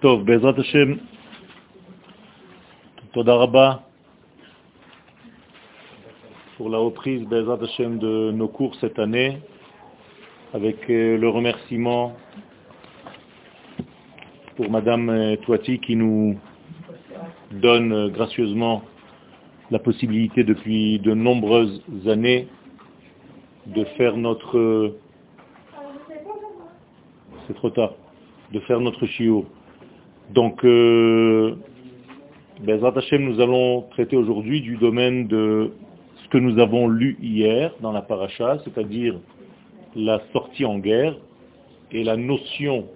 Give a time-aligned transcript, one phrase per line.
[0.00, 0.94] טוב, בעזרת השם,
[3.10, 3.74] תודה רבה
[6.60, 9.38] pour la reprise Bezrat Hashem de nos cours cette année,
[10.52, 12.14] avec euh, le remerciement
[14.56, 16.38] pour Madame euh, Toiti qui nous
[17.50, 18.82] donne euh, gracieusement
[19.70, 22.46] la possibilité depuis de nombreuses années
[23.64, 24.96] de faire notre...
[27.46, 27.94] C'est trop tard.
[28.52, 29.46] De faire notre chiot.
[30.31, 31.55] donc, euh,
[32.67, 35.71] Hashem, nous allons traiter aujourd'hui du domaine de
[36.23, 39.19] ce que nous avons lu hier dans la paracha, c'est-à-dire
[39.95, 41.15] la sortie en guerre
[41.91, 42.87] et la notion,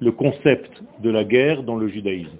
[0.00, 2.30] le concept de la guerre dans le judaïsme.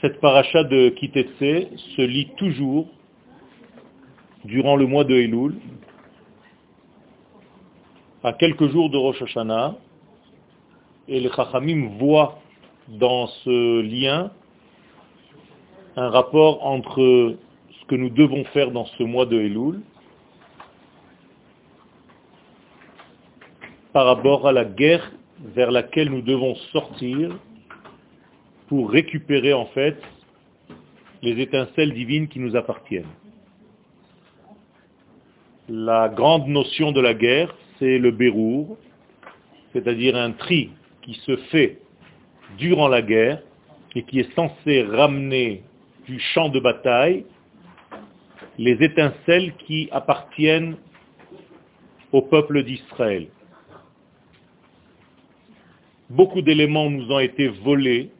[0.00, 2.86] Cette paracha de Kitetse se lit toujours
[4.44, 5.54] durant le mois de Elul,
[8.22, 9.76] à quelques jours de Rosh Hashanah,
[11.08, 12.38] et les Chachamim voient
[12.88, 14.30] dans ce lien
[15.96, 17.36] un rapport entre
[17.70, 19.80] ce que nous devons faire dans ce mois de Elul
[23.92, 25.10] par rapport à la guerre
[25.40, 27.36] vers laquelle nous devons sortir
[28.68, 29.96] pour récupérer en fait
[31.22, 33.08] les étincelles divines qui nous appartiennent.
[35.68, 38.76] La grande notion de la guerre, c'est le bérour,
[39.72, 40.70] c'est-à-dire un tri
[41.02, 41.78] qui se fait
[42.58, 43.42] durant la guerre
[43.94, 45.62] et qui est censé ramener
[46.06, 47.24] du champ de bataille
[48.58, 50.76] les étincelles qui appartiennent
[52.12, 53.28] au peuple d'Israël.
[56.10, 58.10] Beaucoup d'éléments nous ont été volés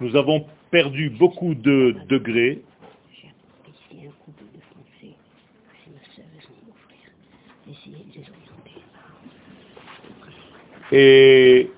[0.00, 2.62] nous avons perdu beaucoup de degrés.
[10.92, 11.70] Et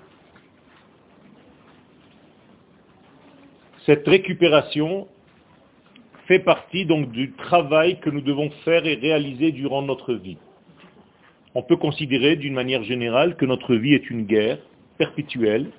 [3.86, 5.08] cette récupération
[6.26, 10.38] fait partie donc du travail que nous devons faire et réaliser durant notre vie.
[11.54, 14.58] On peut considérer d'une manière générale que notre vie est une guerre
[14.98, 15.70] perpétuelle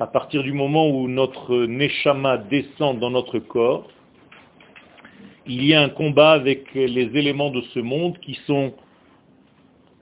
[0.00, 3.88] à partir du moment où notre neshama descend dans notre corps,
[5.46, 8.74] il y a un combat avec les éléments de ce monde qui sont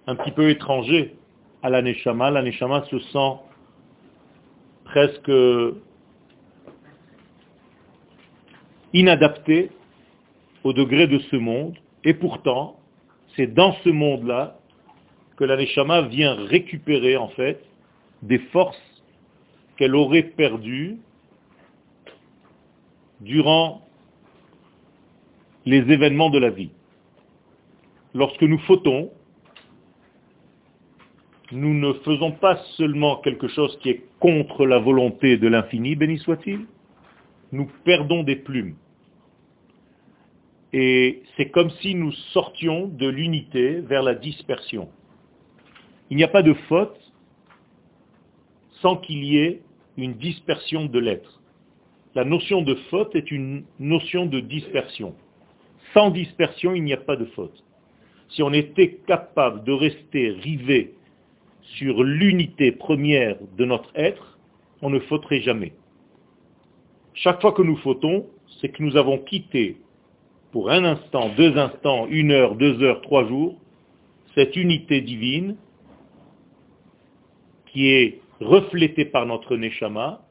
[0.06, 1.14] un petit peu étrangers
[1.62, 2.30] à la neshama.
[2.30, 3.34] La neshama se sent
[4.84, 5.32] presque
[8.92, 9.70] inadaptée
[10.64, 11.76] au degré de ce monde.
[12.04, 12.76] Et pourtant,
[13.36, 14.58] c'est dans ce monde-là
[15.36, 17.64] que la neshama vient récupérer en fait
[18.22, 18.78] des forces
[19.76, 20.98] qu'elle aurait perdu
[23.20, 23.82] durant
[25.64, 26.70] les événements de la vie.
[28.14, 29.10] Lorsque nous fautons,
[31.52, 36.18] nous ne faisons pas seulement quelque chose qui est contre la volonté de l'infini, béni
[36.18, 36.66] soit-il,
[37.52, 38.76] nous perdons des plumes.
[40.72, 44.88] Et c'est comme si nous sortions de l'unité vers la dispersion.
[46.08, 46.98] Il n'y a pas de faute
[48.80, 49.60] sans qu'il y ait
[49.98, 51.42] une dispersion de l'être.
[52.14, 55.14] La notion de faute est une notion de dispersion.
[55.92, 57.62] Sans dispersion, il n'y a pas de faute.
[58.30, 60.94] Si on était capable de rester rivé
[61.78, 64.38] sur l'unité première de notre être,
[64.82, 65.72] on ne fauterait jamais.
[67.14, 68.26] Chaque fois que nous fautons,
[68.60, 69.76] c'est que nous avons quitté
[70.50, 73.56] pour un instant, deux instants, une heure, deux heures, trois jours,
[74.34, 75.56] cette unité divine
[77.66, 80.22] qui est reflété par notre neshama.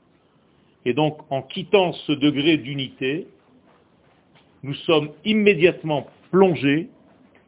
[0.85, 3.27] Et donc, en quittant ce degré d'unité,
[4.63, 6.89] nous sommes immédiatement plongés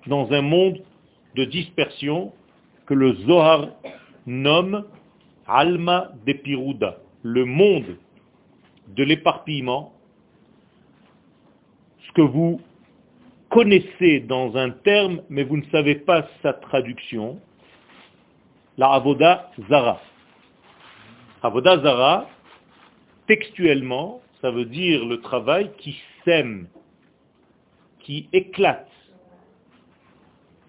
[0.07, 0.81] dans un monde
[1.35, 2.33] de dispersion
[2.93, 3.69] le Zohar
[4.25, 4.85] nomme
[5.47, 7.97] Alma de Piruda, le monde
[8.87, 9.93] de l'éparpillement,
[12.07, 12.61] ce que vous
[13.49, 17.39] connaissez dans un terme, mais vous ne savez pas sa traduction,
[18.77, 19.99] la Avoda Zara.
[21.43, 22.29] Avodazara,
[23.27, 26.67] textuellement, ça veut dire le travail qui sème,
[27.99, 28.89] qui éclate,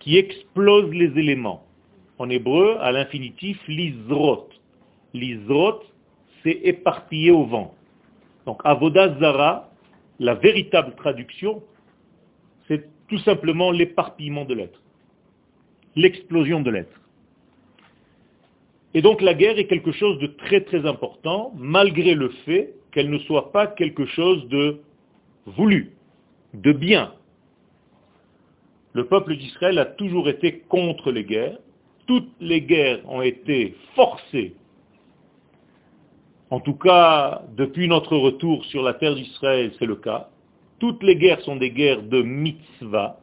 [0.00, 1.64] qui explose les éléments.
[2.18, 4.48] En hébreu, à l'infinitif, l'izrot.
[5.12, 5.80] L'izrot,
[6.42, 7.74] c'est éparpillé au vent.
[8.46, 9.70] Donc Avodazara,
[10.20, 11.62] la véritable traduction,
[12.68, 14.80] c'est tout simplement l'éparpillement de l'être,
[15.96, 17.00] l'explosion de l'être.
[18.94, 23.10] Et donc la guerre est quelque chose de très très important, malgré le fait qu'elle
[23.10, 24.80] ne soit pas quelque chose de
[25.46, 25.90] voulu,
[26.54, 27.12] de bien.
[28.92, 31.58] Le peuple d'Israël a toujours été contre les guerres,
[32.06, 34.54] toutes les guerres ont été forcées,
[36.50, 40.28] en tout cas depuis notre retour sur la terre d'Israël, c'est le cas,
[40.78, 43.18] toutes les guerres sont des guerres de mitzvah,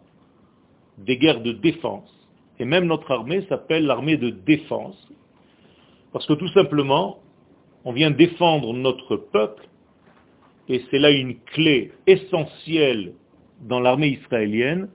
[0.97, 2.09] des guerres de défense,
[2.59, 5.11] et même notre armée s'appelle l'armée de défense,
[6.13, 7.19] parce que tout simplement,
[7.85, 9.67] on vient défendre notre peuple,
[10.67, 13.13] et c'est là une clé essentielle
[13.61, 14.89] dans l'armée israélienne,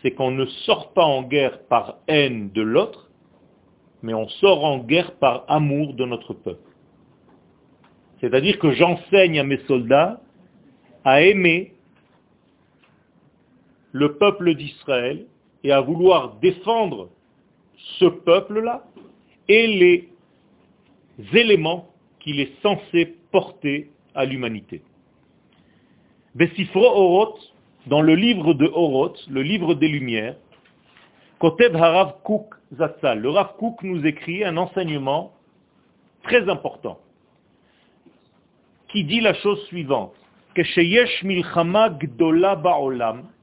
[0.00, 3.10] c'est qu'on ne sort pas en guerre par haine de l'autre,
[4.02, 6.70] mais on sort en guerre par amour de notre peuple.
[8.20, 10.20] C'est-à-dire que j'enseigne à mes soldats
[11.04, 11.74] à aimer
[13.92, 15.26] le peuple d'Israël
[15.64, 17.10] et à vouloir défendre
[17.98, 18.84] ce peuple-là
[19.48, 20.08] et les
[21.34, 21.88] éléments
[22.20, 24.82] qu'il est censé porter à l'humanité.
[26.34, 27.54] Besifro Oroth,
[27.86, 30.36] dans le livre de Oroth, le livre des Lumières,
[31.42, 35.32] Kouk le Rav Kouk nous écrit un enseignement
[36.22, 37.00] très important
[38.86, 40.14] qui dit la chose suivante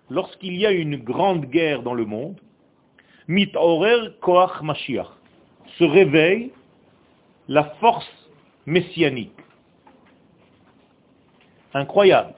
[0.09, 2.39] lorsqu'il y a une grande guerre dans le monde,
[3.27, 3.51] mit
[4.21, 5.09] koach Mashiach,
[5.77, 6.53] se réveille
[7.49, 8.29] la force
[8.65, 9.33] messianique.
[11.73, 12.33] Incroyable.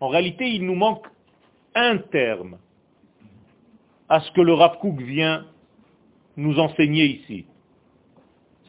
[0.00, 1.06] En réalité, il nous manque
[2.10, 2.58] terme
[4.08, 5.46] à ce que le Rav vient
[6.36, 7.46] nous enseigner ici.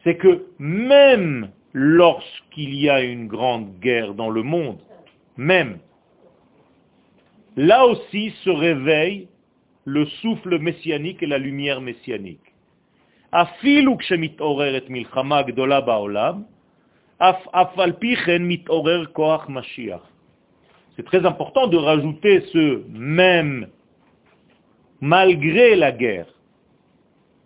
[0.02, 4.80] C'est que même lorsqu'il y a une grande guerre dans le monde,
[5.36, 5.78] même,
[7.56, 9.28] là aussi se réveille
[9.84, 12.40] le souffle messianique et la lumière messianique.
[21.00, 23.68] C'est très important de rajouter ce même
[25.00, 26.26] malgré la guerre.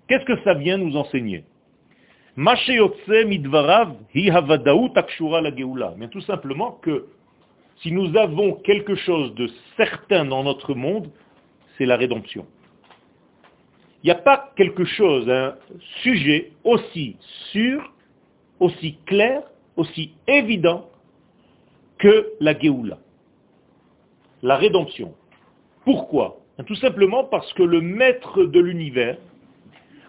[0.09, 1.45] Qu'est-ce que ça vient nous enseigner?
[2.37, 2.57] Mais
[6.09, 7.07] tout simplement que
[7.77, 11.13] si nous avons quelque chose de certain dans notre monde,
[11.79, 12.47] c'est la rédemption.
[14.03, 15.55] Il n'y a pas quelque chose, un
[16.03, 17.17] sujet aussi
[17.53, 17.93] sûr,
[18.59, 19.45] aussi clair,
[19.77, 20.91] aussi évident
[21.99, 22.99] que la Géoula,
[24.45, 25.15] la rédemption.
[25.85, 26.39] Pourquoi?
[26.67, 29.19] Tout simplement parce que le maître de l'univers,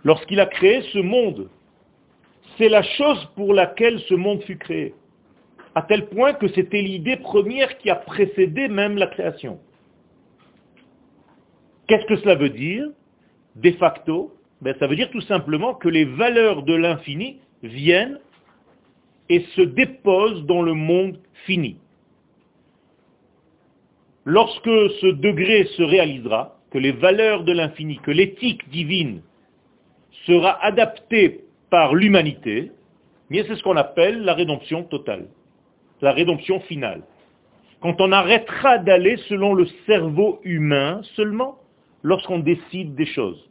[0.03, 1.49] lorsqu'il a créé ce monde,
[2.57, 4.93] c'est la chose pour laquelle ce monde fut créé
[5.73, 9.59] à tel point que c'était l'idée première qui a précédé même la création.
[11.87, 12.87] Qu'est-ce que cela veut dire?
[13.55, 18.19] De facto, ben, ça veut dire tout simplement que les valeurs de l'infini viennent
[19.27, 21.77] et se déposent dans le monde fini.
[24.25, 29.22] Lorsque ce degré se réalisera, que les valeurs de l'infini, que l'éthique divine
[30.25, 32.72] sera adaptée par l'humanité,
[33.31, 35.27] eh c'est ce qu'on appelle la rédemption totale
[36.01, 37.01] la rédemption finale.
[37.81, 41.57] Quand on arrêtera d'aller selon le cerveau humain seulement
[42.04, 43.50] lorsqu'on décide des choses.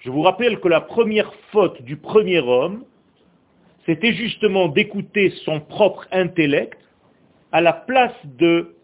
[0.00, 2.84] Je vous rappelle que la première faute du premier homme,
[3.86, 6.78] c'était justement d'écouter son propre intellect
[7.52, 8.74] à la place de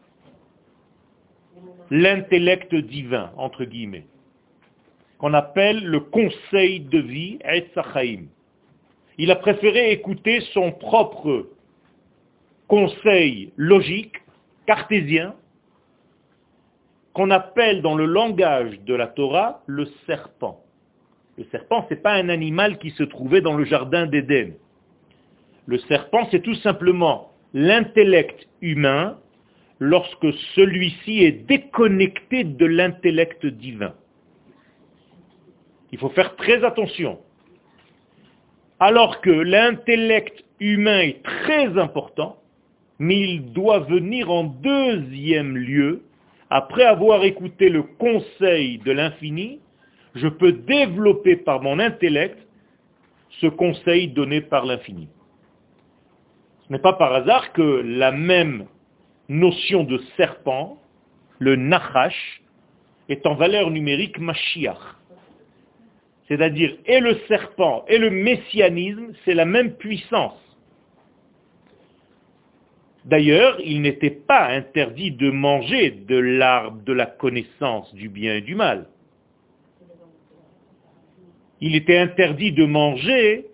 [1.91, 4.07] l'intellect divin, entre guillemets,
[5.19, 8.27] qu'on appelle le conseil de vie, Etzachaim.
[9.19, 11.49] Il a préféré écouter son propre
[12.69, 14.17] conseil logique,
[14.67, 15.35] cartésien,
[17.15, 20.63] qu'on appelle dans le langage de la Torah le serpent.
[21.37, 24.53] Le serpent, ce n'est pas un animal qui se trouvait dans le jardin d'Éden.
[25.67, 29.19] Le serpent, c'est tout simplement l'intellect humain
[29.81, 33.95] lorsque celui-ci est déconnecté de l'intellect divin.
[35.93, 37.19] Il faut faire très attention.
[38.81, 42.37] Alors que l'intellect humain est très important,
[42.99, 46.03] mais il doit venir en deuxième lieu,
[46.51, 49.61] après avoir écouté le conseil de l'infini,
[50.15, 52.39] je peux développer par mon intellect
[53.41, 55.09] ce conseil donné par l'infini.
[56.67, 58.67] Ce n'est pas par hasard que la même
[59.29, 60.79] notion de serpent,
[61.39, 62.43] le nachash,
[63.09, 64.79] est en valeur numérique Mashiach.
[66.29, 70.39] C'est-à-dire, et le serpent et le messianisme, c'est la même puissance.
[73.07, 78.41] D'ailleurs, il n'était pas interdit de manger de l'arbre de la connaissance du bien et
[78.43, 78.89] du mal.
[81.63, 83.47] Il était interdit de manger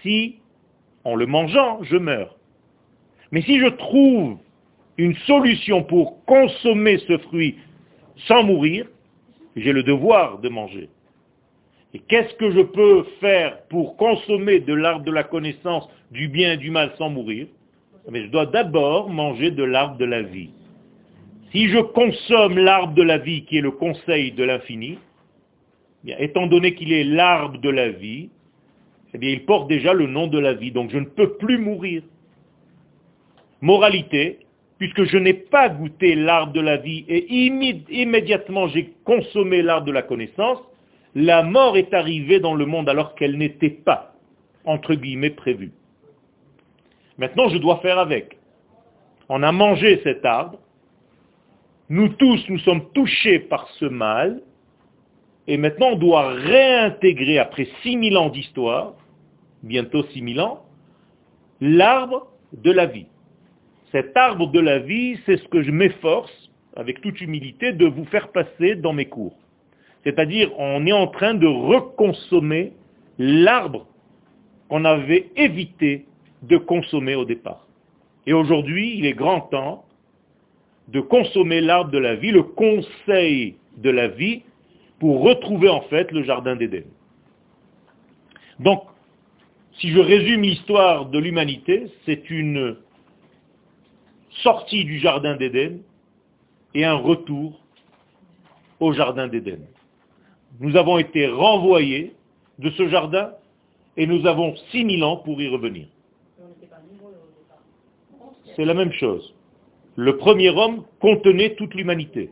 [0.00, 0.38] si,
[1.04, 2.36] en le mangeant, je meurs.
[3.30, 4.38] Mais si je trouve
[4.98, 7.56] une solution pour consommer ce fruit
[8.26, 8.86] sans mourir,
[9.54, 10.88] J'ai le devoir de manger.
[11.92, 16.54] Et qu'est-ce que je peux faire pour consommer de l'arbre de la connaissance du bien
[16.54, 17.46] et du mal sans mourir?
[18.10, 20.50] Mais je dois d'abord manger de l'arbre de la vie.
[21.52, 24.98] Si je consomme l'arbre de la vie qui est le conseil de l'infini,
[26.06, 28.30] eh étant donné qu'il est l'arbre de la vie,
[29.14, 31.58] eh bien, il porte déjà le nom de la vie, donc je ne peux plus
[31.58, 32.02] mourir.
[33.60, 34.38] Moralité,
[34.82, 39.92] puisque je n'ai pas goûté l'arbre de la vie et immédiatement j'ai consommé l'arbre de
[39.92, 40.58] la connaissance,
[41.14, 44.16] la mort est arrivée dans le monde alors qu'elle n'était pas,
[44.64, 45.70] entre guillemets, prévue.
[47.16, 48.38] Maintenant, je dois faire avec.
[49.28, 50.58] On a mangé cet arbre,
[51.88, 54.42] nous tous, nous sommes touchés par ce mal,
[55.46, 58.94] et maintenant on doit réintégrer, après 6000 ans d'histoire,
[59.62, 60.64] bientôt 6000 ans,
[61.60, 63.06] l'arbre de la vie.
[63.92, 66.32] Cet arbre de la vie, c'est ce que je m'efforce,
[66.76, 69.36] avec toute humilité, de vous faire passer dans mes cours.
[70.02, 72.72] C'est-à-dire, on est en train de reconsommer
[73.18, 73.86] l'arbre
[74.68, 76.06] qu'on avait évité
[76.42, 77.66] de consommer au départ.
[78.26, 79.84] Et aujourd'hui, il est grand temps
[80.88, 84.42] de consommer l'arbre de la vie, le conseil de la vie,
[84.98, 86.84] pour retrouver en fait le jardin d'Éden.
[88.58, 88.84] Donc,
[89.74, 92.76] si je résume l'histoire de l'humanité, c'est une
[94.42, 95.80] sortie du jardin d'Éden
[96.74, 97.60] et un retour
[98.80, 99.60] au jardin d'Éden.
[100.60, 102.14] Nous avons été renvoyés
[102.58, 103.32] de ce jardin
[103.96, 105.86] et nous avons 6000 ans pour y revenir.
[108.56, 109.34] C'est la même chose.
[109.96, 112.30] Le premier homme contenait toute l'humanité.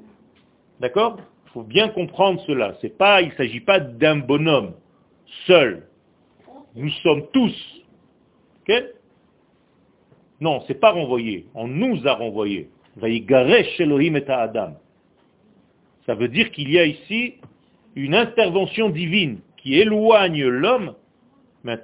[0.81, 1.19] D'accord?
[1.47, 2.75] Il faut bien comprendre cela.
[2.83, 4.75] Il ne s'agit pas d'un bonhomme
[5.47, 5.87] seul.
[6.75, 7.55] Nous sommes tous.
[10.41, 11.47] Non, c'est pas renvoyé.
[11.55, 12.71] On nous a renvoyés.
[16.07, 17.35] Ça veut dire qu'il y a ici
[17.95, 20.95] une intervention divine qui éloigne l'homme,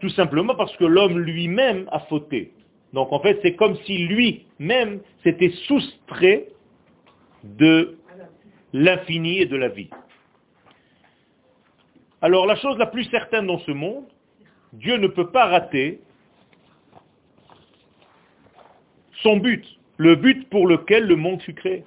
[0.01, 2.53] tout simplement parce que l'homme lui-même a fauté.
[2.93, 6.47] Donc en fait, c'est comme si lui-même s'était soustrait
[7.45, 7.99] de
[8.73, 9.91] l'infini et de la vie.
[12.23, 14.07] Alors la chose la plus certaine dans ce monde,
[14.73, 16.01] Dieu ne peut pas rater
[19.26, 19.64] son but,
[19.97, 21.83] le but pour lequel le monde fut créé.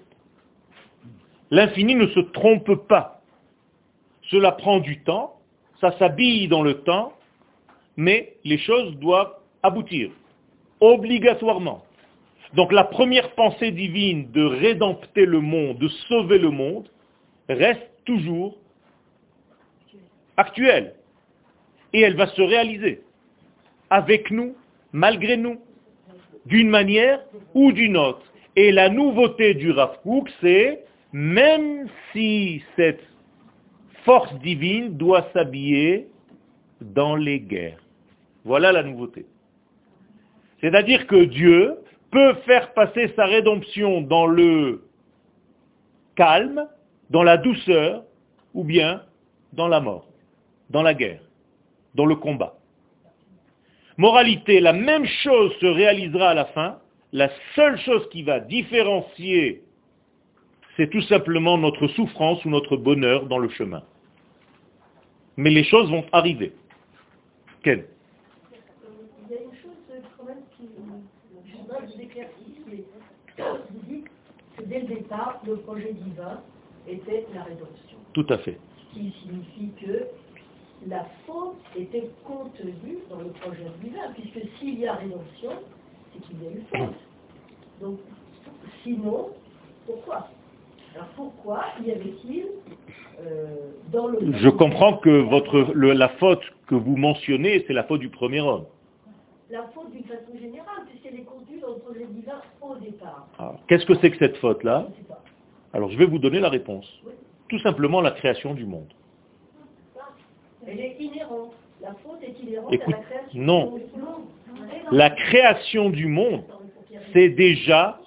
[1.52, 3.22] L'infini ne se trompe pas.
[4.24, 5.40] Cela prend du temps,
[5.80, 7.14] ça s'habille dans le temps,
[7.96, 10.12] mais les choses doivent aboutir,
[10.82, 11.86] obligatoirement.
[12.56, 16.90] Donc la première pensée divine de rédempter le monde, de sauver le monde,
[17.48, 18.58] reste toujours
[20.36, 20.94] actuelle.
[21.94, 23.02] Et elle va se réaliser
[23.90, 24.58] avec nous,
[24.92, 25.58] malgré nous
[26.46, 27.22] d'une manière
[27.54, 28.24] ou d'une autre.
[28.56, 29.98] Et la nouveauté du Rav
[30.42, 33.02] c'est même si cette
[34.04, 36.08] force divine doit s'habiller
[36.82, 37.80] dans les guerres.
[38.46, 39.26] Voilà la nouveauté.
[40.62, 41.78] C'est-à-dire que Dieu
[42.12, 44.84] peut faire passer sa rédemption dans le
[46.16, 46.68] calme,
[47.10, 48.04] dans la douceur,
[48.54, 49.04] ou bien
[49.54, 50.08] dans la mort,
[50.70, 51.22] dans la guerre,
[51.96, 52.59] dans le combat.
[54.00, 56.80] Moralité, la même chose se réalisera à la fin.
[57.12, 59.62] La seule chose qui va différencier,
[60.78, 63.84] c'est tout simplement notre souffrance ou notre bonheur dans le chemin.
[65.36, 66.54] Mais les choses vont arriver.
[67.62, 67.90] Quelle
[69.30, 69.76] Il y a une chose
[70.18, 70.70] quand même qui,
[71.46, 72.86] je vous éclaircisse, mais
[73.38, 74.08] vous dites
[74.58, 76.40] que dès le départ, le projet divin
[76.88, 77.98] était la rédemption.
[78.14, 78.58] Tout à fait.
[78.78, 80.08] Ce qui signifie que
[80.88, 85.52] la faute était contenue dans le projet divin, puisque s'il y a rédemption,
[86.14, 86.96] c'est qu'il y a eu faute.
[87.82, 88.00] Donc,
[88.84, 89.30] sinon,
[89.86, 90.28] pourquoi?
[90.96, 92.48] Alors pourquoi y avait-il
[93.22, 94.20] euh, dans le...
[94.38, 98.66] Je comprends que votre, la faute que vous mentionnez, c'est la faute du premier homme.
[99.52, 103.28] La faute d'une façon générale, puisqu'elle est contenue dans le projet divin au départ.
[103.38, 104.88] Ah, qu'est-ce que c'est que cette faute-là?
[105.74, 106.88] Alors je vais vous donner la réponse.
[107.48, 108.92] Tout simplement la création du monde.
[110.72, 111.54] Elle est inhérente.
[111.82, 113.78] La faute est inhérente Écoute, à la création non.
[113.78, 114.26] du monde.
[114.92, 116.44] La création du monde,
[117.14, 118.00] c'est déjà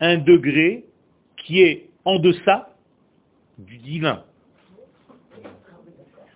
[0.00, 0.84] un degré
[1.38, 2.74] qui est en deçà
[3.58, 4.24] du divin.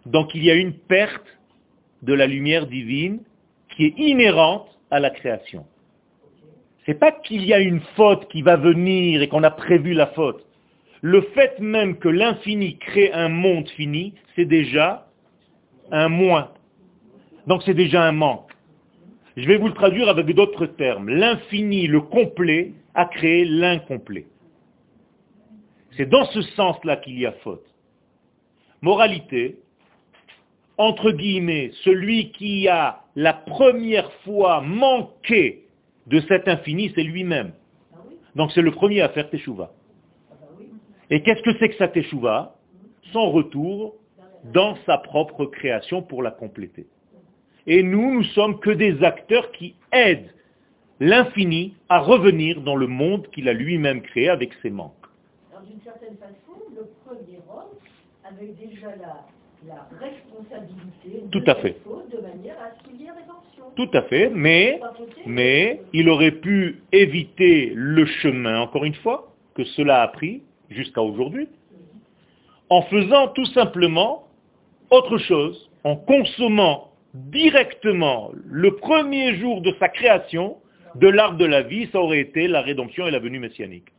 [0.07, 1.27] Donc il y a une perte
[2.03, 3.21] de la lumière divine
[3.77, 5.67] qui est inhérente à la création.
[6.87, 10.07] C'est pas qu'il y a une faute qui va venir et qu'on a prévu la
[10.09, 10.47] faute.
[11.03, 15.08] Le fait même que l'infini crée un monde fini, c'est déjà
[15.90, 16.50] un moins.
[17.47, 18.50] Donc c'est déjà un manque.
[19.37, 21.09] Je vais vous le traduire avec d'autres termes.
[21.09, 24.26] L'infini, le complet, a créé l'incomplet.
[25.97, 27.64] C'est dans ce sens-là qu'il y a faute.
[28.83, 29.59] Moralité,
[30.76, 35.64] entre guillemets, celui qui a la première fois manqué
[36.07, 37.52] de cet infini, c'est lui-même.
[38.37, 39.73] Donc c'est le premier à faire teshuva.
[41.11, 42.54] Et qu'est-ce que c'est que sa teshuva?
[43.12, 43.95] Son retour
[44.52, 46.87] dans sa propre création pour la compléter.
[47.67, 50.33] Et nous, nous sommes que des acteurs qui aident
[51.00, 54.93] l'infini à revenir dans le monde qu'il a lui-même créé avec ses manques.
[55.52, 57.76] Alors d'une certaine façon, le premier homme
[58.25, 59.25] avait déjà la,
[59.67, 61.75] la responsabilité Tout de à fait.
[61.75, 63.09] ses fautes de manière à ce qu'il y ait.
[63.76, 64.81] Tout à fait, mais,
[65.26, 71.00] mais il aurait pu éviter le chemin, encore une fois, que cela a pris jusqu'à
[71.00, 71.49] aujourd'hui,
[72.71, 74.28] en faisant tout simplement
[74.90, 80.57] autre chose, en consommant directement le premier jour de sa création
[80.95, 83.92] de l'arbre de la vie, ça aurait été la rédemption et la venue messianique.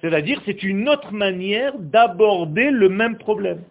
[0.00, 3.62] C'est-à-dire, c'est une autre manière d'aborder le même problème.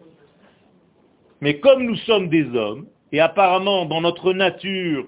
[1.40, 5.06] Mais comme nous sommes des hommes, et apparemment dans notre nature,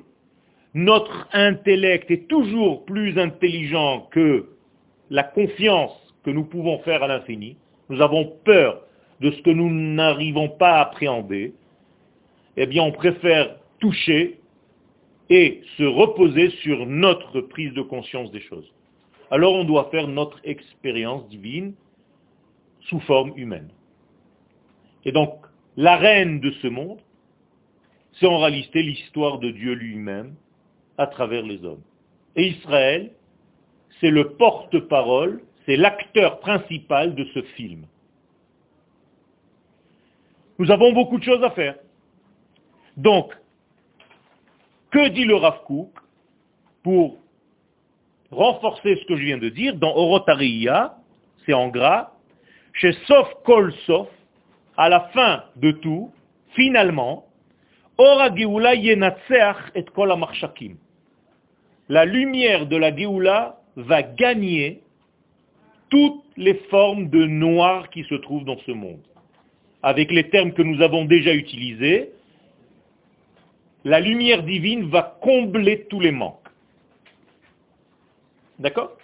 [0.75, 4.47] notre intellect est toujours plus intelligent que
[5.11, 5.93] la confiance
[6.25, 7.57] que nous pouvons faire à l'infini,
[7.89, 8.83] nous avons peur
[9.21, 11.55] de ce que nous n'arrivons pas à appréhender,
[12.57, 14.39] eh bien on préfère toucher
[15.31, 18.73] et se reposer sur notre prise de conscience des choses.
[19.31, 21.75] Alors on doit faire notre expérience divine
[22.89, 23.69] sous forme humaine.
[25.05, 25.35] Et donc,
[25.77, 26.99] la reine de ce monde,
[28.15, 30.35] c'est en réalité l'histoire de Dieu lui-même
[30.97, 31.83] à travers les hommes.
[32.35, 33.13] Et Israël,
[34.01, 37.87] c'est le porte-parole, c'est l'acteur principal de ce film.
[40.59, 41.77] Nous avons beaucoup de choses à faire.
[42.97, 43.33] Donc,
[44.91, 45.91] que dit le Rav Kook
[46.83, 47.19] pour
[48.31, 50.97] renforcer ce que je viens de dire dans Orotariya,
[51.45, 52.13] c'est en gras,
[52.73, 54.09] chez Sof Kol Sof,
[54.77, 56.13] à la fin de tout,
[56.55, 57.27] finalement,
[57.97, 60.15] Ora Geoula Yenatseach et Kol.
[61.89, 64.83] La lumière de la Geoula va gagner
[65.89, 69.03] toutes les formes de noir qui se trouvent dans ce monde.
[69.83, 72.11] Avec les termes que nous avons déjà utilisés,
[73.85, 76.49] la lumière divine va combler tous les manques.
[78.59, 78.97] D'accord?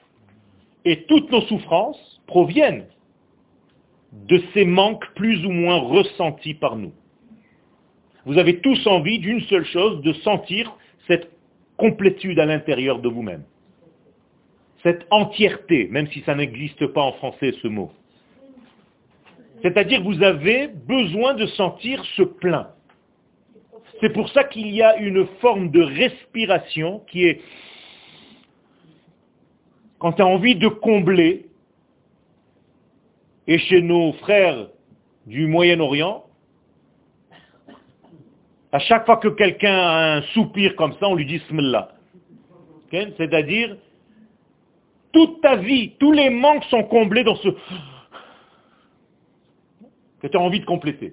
[0.84, 2.86] Et toutes nos souffrances proviennent
[4.12, 6.92] de ces manques plus ou moins ressentis par nous.
[8.26, 11.30] Vous avez tous envie d'une seule chose, de sentir cette
[11.76, 13.44] complétude à l'intérieur de vous-même.
[14.82, 17.92] Cette entièreté, même si ça n'existe pas en français ce mot.
[19.64, 22.68] C'est-à-dire vous avez besoin de sentir ce plein.
[23.98, 27.40] C'est pour ça qu'il y a une forme de respiration qui est,
[29.98, 31.46] quand tu as envie de combler,
[33.46, 34.68] et chez nos frères
[35.26, 36.24] du Moyen-Orient,
[38.72, 41.88] à chaque fois que quelqu'un a un soupir comme ça, on lui dit Smellah.
[42.90, 43.76] C'est-à-dire,
[45.12, 47.48] toute ta vie, tous les manques sont comblés dans ce
[50.24, 51.12] que tu as envie de compléter.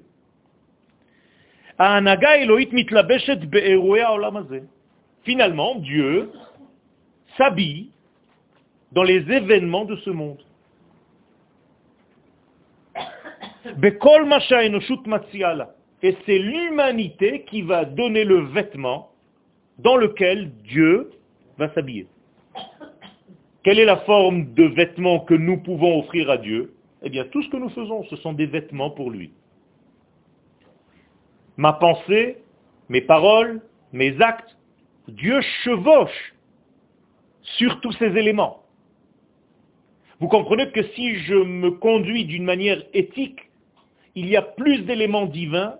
[5.23, 6.31] Finalement, Dieu
[7.37, 7.91] s'habille
[8.93, 10.41] dans les événements de ce monde.
[16.03, 19.11] Et c'est l'humanité qui va donner le vêtement
[19.77, 21.11] dans lequel Dieu
[21.57, 22.07] va s'habiller.
[23.63, 26.73] Quelle est la forme de vêtement que nous pouvons offrir à Dieu?
[27.03, 29.31] Eh bien, tout ce que nous faisons, ce sont des vêtements pour lui.
[31.57, 32.37] Ma pensée,
[32.89, 33.61] mes paroles,
[33.91, 34.57] mes actes,
[35.07, 36.35] Dieu chevauche
[37.41, 38.63] sur tous ces éléments.
[40.19, 43.39] Vous comprenez que si je me conduis d'une manière éthique,
[44.13, 45.77] il y a plus d'éléments divins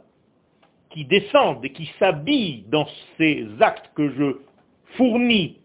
[0.90, 4.38] qui descendent et qui s'habillent dans ces actes que je
[4.98, 5.58] fournis.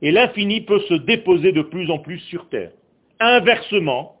[0.00, 2.72] Et l'infini peut se déposer de plus en plus sur terre.
[3.20, 4.16] Inversement,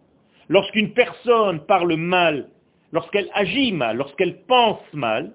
[0.48, 2.48] lorsqu'une personne parle mal,
[2.92, 5.32] lorsqu'elle agit mal, lorsqu'elle pense mal,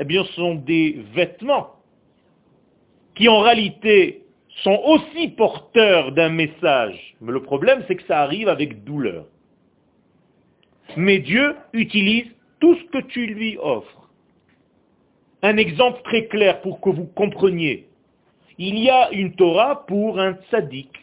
[0.00, 1.76] eh bien ce sont des vêtements
[3.14, 4.24] qui en réalité
[4.62, 7.14] sont aussi porteurs d'un message.
[7.20, 9.26] Mais le problème, c'est que ça arrive avec douleur.
[10.96, 12.26] Mais Dieu utilise
[12.60, 14.10] tout ce que tu lui offres.
[15.42, 17.88] Un exemple très clair pour que vous compreniez.
[18.58, 21.01] Il y a une Torah pour un tzaddik.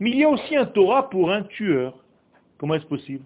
[0.00, 1.94] Mais il y a aussi un Torah pour un tueur.
[2.58, 3.24] Comment est-ce possible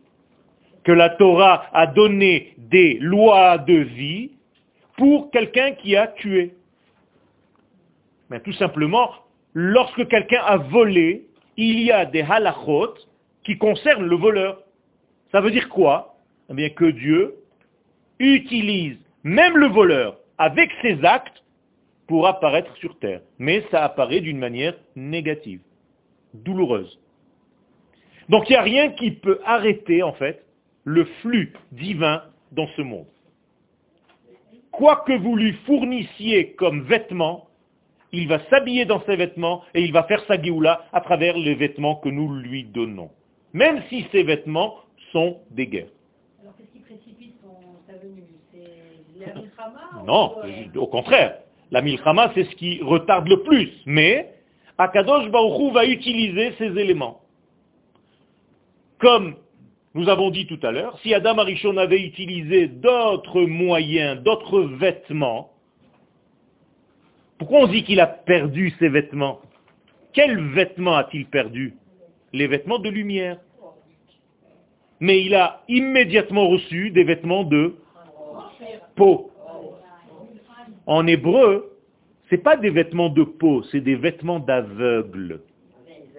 [0.84, 4.32] Que la Torah a donné des lois de vie
[4.96, 6.54] pour quelqu'un qui a tué?
[8.30, 9.10] Mais tout simplement,
[9.54, 12.94] lorsque quelqu'un a volé, il y a des halachot
[13.44, 14.62] qui concernent le voleur.
[15.32, 16.16] Ça veut dire quoi?
[16.50, 17.34] Eh bien que Dieu
[18.18, 21.42] utilise même le voleur avec ses actes
[22.06, 23.20] pour apparaître sur terre.
[23.38, 25.60] Mais ça apparaît d'une manière négative,
[26.34, 26.98] douloureuse.
[28.28, 30.44] Donc il n'y a rien qui peut arrêter en fait
[30.84, 33.06] le flux divin dans ce monde.
[34.70, 37.48] Quoi que vous lui fournissiez comme vêtements,
[38.12, 41.54] il va s'habiller dans ses vêtements et il va faire sa géoula à travers les
[41.54, 43.10] vêtements que nous lui donnons.
[43.52, 44.76] Même si ces vêtements
[45.12, 45.92] sont des guerres.
[46.40, 47.36] Alors qu'est-ce qui précipite
[47.86, 48.24] sa venue?
[48.52, 50.36] C'est la milchama Non,
[50.74, 51.38] ou, au contraire.
[51.70, 53.70] La milchama, c'est ce qui retarde le plus.
[53.86, 54.34] Mais
[54.78, 57.20] Akadosh Baruch Hu va utiliser ces éléments.
[58.98, 59.36] Comme
[59.94, 65.50] nous avons dit tout à l'heure, si Adam Arishon avait utilisé d'autres moyens, d'autres vêtements,
[67.38, 69.40] pourquoi on dit qu'il a perdu ses vêtements?
[70.12, 71.74] Quels vêtements a-t-il perdu?
[72.32, 73.38] Les vêtements de lumière.
[75.00, 77.74] Mais il a immédiatement reçu des vêtements de
[78.94, 79.30] peau.
[80.86, 81.71] En hébreu,
[82.32, 85.40] ce pas des vêtements de peau, c'est des vêtements d'aveugle.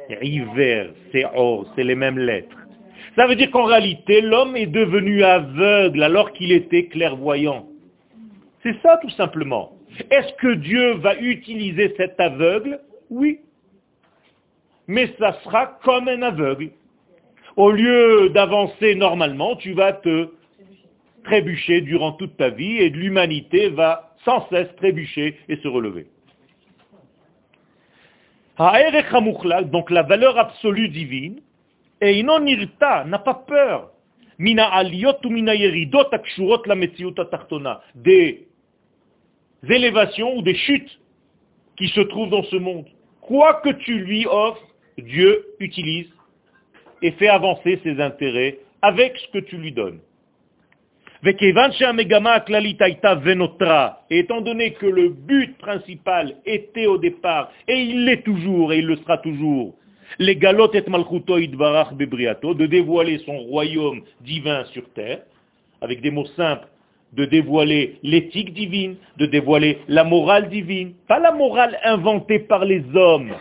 [0.10, 2.56] River, c'est or, c'est les mêmes lettres.
[3.16, 7.66] Ça veut dire qu'en réalité, l'homme est devenu aveugle alors qu'il était clairvoyant.
[8.62, 9.72] C'est ça tout simplement.
[10.12, 12.80] Est-ce que Dieu va utiliser cet aveugle?
[13.10, 13.40] Oui.
[14.88, 16.70] Mais ça sera comme un aveugle.
[17.56, 20.30] Au lieu d'avancer normalement, tu vas te
[21.24, 26.08] trébucher durant toute ta vie et l'humanité va sans cesse trébucher et se relever.
[28.58, 31.42] Donc la valeur absolue divine,
[32.02, 33.92] et inon irta, n'a pas peur.
[34.38, 36.76] Mina aliyot ou mina yeridot akshurot la
[37.22, 37.82] atachtona.
[37.96, 38.48] Des
[39.70, 41.00] élévations ou des chutes
[41.78, 42.86] qui se trouvent dans ce monde.
[43.22, 46.10] Quoi que tu lui offres, Dieu utilise
[47.02, 50.00] et fait avancer ses intérêts avec ce que tu lui donnes.
[51.26, 51.30] Et
[54.20, 58.88] étant donné que le but principal était au départ, et il l'est toujours, et il
[58.88, 59.74] le sera toujours,
[60.20, 65.22] les galot et malchuto idbarach bebriato, de dévoiler son royaume divin sur terre,
[65.82, 66.68] avec des mots simples,
[67.14, 72.84] de dévoiler l'éthique divine, de dévoiler la morale divine, pas la morale inventée par les
[72.94, 73.34] hommes.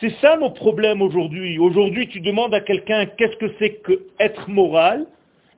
[0.00, 1.58] C'est ça nos problèmes aujourd'hui.
[1.58, 5.06] Aujourd'hui, tu demandes à quelqu'un qu'est-ce que c'est que être moral,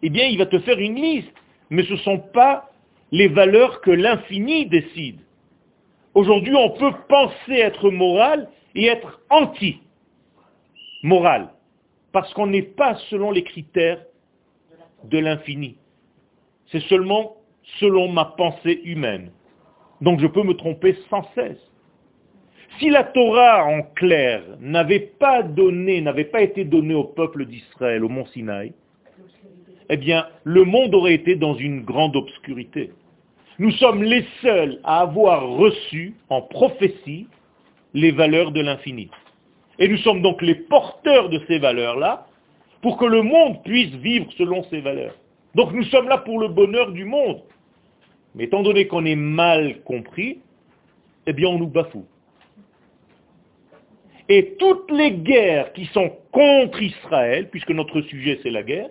[0.03, 1.33] eh bien, il va te faire une liste.
[1.71, 2.71] Mais ce ne sont pas
[3.11, 5.21] les valeurs que l'infini décide.
[6.15, 9.81] Aujourd'hui, on peut penser être moral et être anti-moral.
[12.13, 14.03] Parce qu'on n'est pas selon les critères
[15.05, 15.77] de l'infini.
[16.73, 17.37] C'est seulement
[17.81, 19.31] selon ma pensée humaine.
[20.01, 21.61] Donc je peux me tromper sans cesse.
[22.79, 28.05] Si la Torah en clair n'avait pas donné, n'avait pas été donnée au peuple d'Israël
[28.05, 28.73] au mont Sinaï,
[29.89, 32.93] eh bien, le monde aurait été dans une grande obscurité.
[33.59, 37.27] Nous sommes les seuls à avoir reçu en prophétie
[37.95, 39.11] les valeurs de l'infini.
[39.79, 42.27] Et nous sommes donc les porteurs de ces valeurs-là
[42.83, 45.15] pour que le monde puisse vivre selon ces valeurs.
[45.55, 47.43] Donc nous sommes là pour le bonheur du monde.
[48.35, 50.39] Mais étant donné qu'on est mal compris,
[51.27, 52.07] eh bien on nous bafoue.
[54.29, 58.91] Et toutes les guerres qui sont contre Israël, puisque notre sujet c'est la guerre,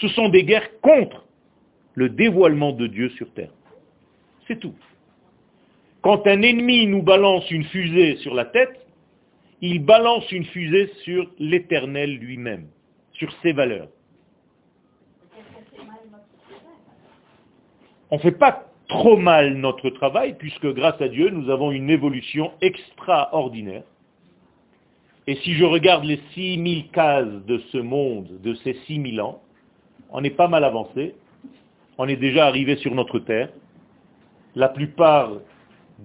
[0.00, 1.24] ce sont des guerres contre
[1.94, 3.52] le dévoilement de Dieu sur terre.
[4.46, 4.74] C'est tout.
[6.02, 8.86] Quand un ennemi nous balance une fusée sur la tête,
[9.60, 12.68] il balance une fusée sur l'éternel lui-même,
[13.12, 13.88] sur ses valeurs.
[18.10, 21.90] On ne fait pas trop mal notre travail, puisque grâce à Dieu, nous avons une
[21.90, 23.84] évolution extraordinaire.
[25.26, 29.42] Et si je regarde les 6000 cases de ce monde, de ces 6000 ans,
[30.12, 31.14] on est pas mal avancé.
[31.98, 33.50] On est déjà arrivé sur notre terre.
[34.54, 35.32] La plupart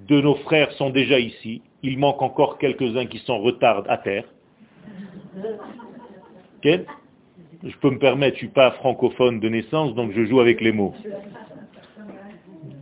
[0.08, 1.62] de nos frères sont déjà ici.
[1.84, 4.26] Il manque encore quelques-uns qui sont retard à terre.
[6.64, 10.62] Je peux me permettre, je ne suis pas francophone de naissance, donc je joue avec
[10.62, 10.94] les mots.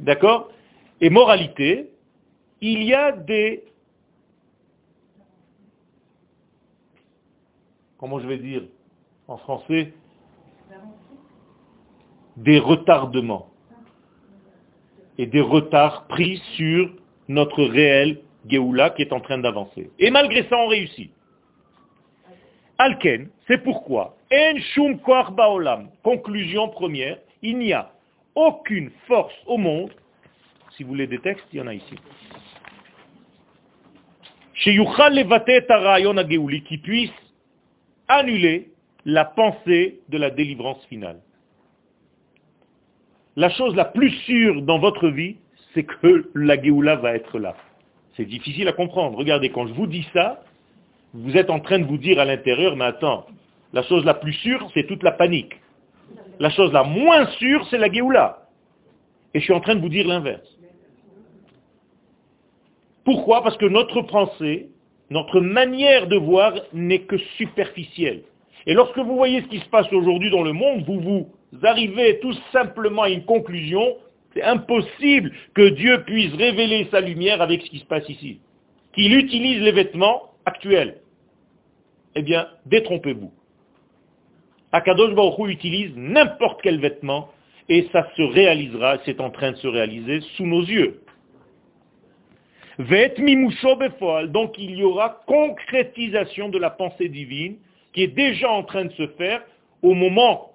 [0.01, 0.49] D'accord?
[1.01, 1.89] Et moralité,
[2.61, 3.63] il y a des...
[7.97, 8.63] Comment je vais dire
[9.27, 9.93] en français?
[12.37, 13.49] Des retardements
[15.17, 16.89] et des retards pris sur
[17.27, 19.89] notre réel Géoula qui est en train d'avancer.
[19.99, 21.11] Et malgré ça, on réussit.
[22.77, 24.99] Alken, c'est pourquoi, en shum
[25.35, 27.91] baolam, conclusion première, il n'y a
[28.35, 29.91] aucune force au monde,
[30.71, 31.95] si vous voulez des textes, il y en a ici,
[36.63, 37.11] qui puisse
[38.07, 38.71] annuler
[39.05, 41.19] la pensée de la délivrance finale.
[43.35, 45.37] La chose la plus sûre dans votre vie,
[45.73, 47.55] c'est que la Géoula va être là.
[48.15, 49.17] C'est difficile à comprendre.
[49.17, 50.43] Regardez, quand je vous dis ça,
[51.13, 53.25] vous êtes en train de vous dire à l'intérieur, mais attends,
[53.73, 55.55] la chose la plus sûre, c'est toute la panique.
[56.39, 58.47] La chose la moins sûre, c'est la Géoula.
[59.33, 60.47] Et je suis en train de vous dire l'inverse.
[63.03, 63.41] Pourquoi?
[63.41, 64.69] Parce que notre pensée,
[65.09, 68.21] notre manière de voir n'est que superficielle.
[68.65, 71.27] Et lorsque vous voyez ce qui se passe aujourd'hui dans le monde, vous vous
[71.61, 73.97] arrivez tout simplement à une conclusion,
[74.33, 78.39] c'est impossible que Dieu puisse révéler sa lumière avec ce qui se passe ici.
[78.93, 80.97] Qu'il utilise les vêtements actuels.
[82.15, 83.31] Eh bien, détrompez-vous.
[84.71, 87.29] Akadosh Baruch utilise n'importe quel vêtement
[87.69, 91.01] et ça se réalisera, c'est en train de se réaliser sous nos yeux.
[92.79, 97.57] Donc il y aura concrétisation de la pensée divine
[97.93, 99.43] qui est déjà en train de se faire
[99.83, 100.52] au moment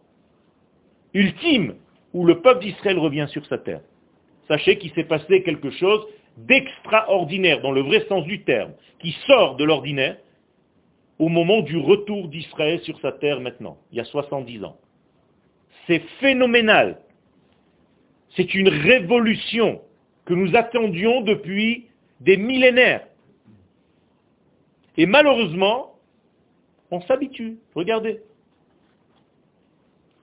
[1.14, 1.74] ultime
[2.14, 3.80] où le peuple d'Israël revient sur sa terre.
[4.48, 6.06] Sachez qu'il s'est passé quelque chose
[6.38, 10.16] d'extraordinaire dans le vrai sens du terme, qui sort de l'ordinaire
[11.18, 14.76] au moment du retour d'Israël sur sa terre maintenant, il y a 70 ans.
[15.86, 17.00] C'est phénoménal.
[18.36, 19.80] C'est une révolution
[20.26, 21.86] que nous attendions depuis
[22.20, 23.06] des millénaires.
[24.96, 25.94] Et malheureusement,
[26.90, 27.58] on s'habitue.
[27.74, 28.20] Regardez.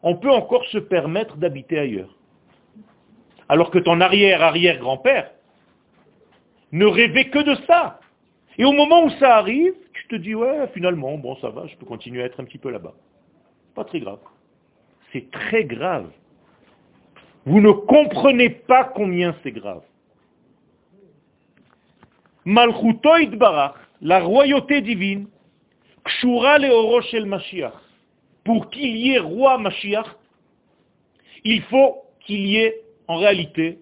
[0.08, 2.16] On peut encore se permettre d'habiter ailleurs.
[3.50, 5.32] Alors que ton arrière-arrière-grand-père
[6.72, 8.00] ne rêvait que de ça.
[8.60, 11.76] Et au moment où ça arrive, tu te dis, ouais, finalement, bon, ça va, je
[11.76, 12.94] peux continuer à être un petit peu là-bas.
[13.74, 14.20] Pas très grave.
[15.12, 16.12] C'est très grave.
[17.48, 19.82] Vous ne comprenez pas combien c'est grave.
[22.46, 25.28] Malchutoid Barach, la royauté divine,
[26.04, 27.85] Kshura le Mashiach.
[28.46, 30.08] Pour qu'il y ait roi Mashiach,
[31.44, 33.80] il faut qu'il y ait en réalité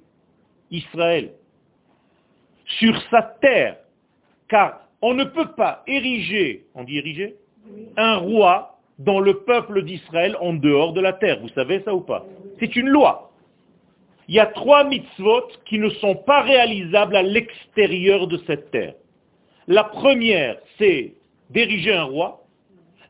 [0.72, 1.34] Israël
[2.80, 3.78] sur sa terre.
[4.48, 7.36] Car on ne peut pas ériger, on dit ériger,
[7.98, 11.40] un roi dans le peuple d'Israël en dehors de la terre.
[11.42, 12.26] Vous savez ça ou pas?
[12.60, 13.32] C'est une loi.
[14.28, 18.96] Il y a trois mitzvot qui ne sont pas réalisables à l'extérieur de cette terre.
[19.68, 21.16] La première, c'est
[21.50, 22.43] d'ériger un roi.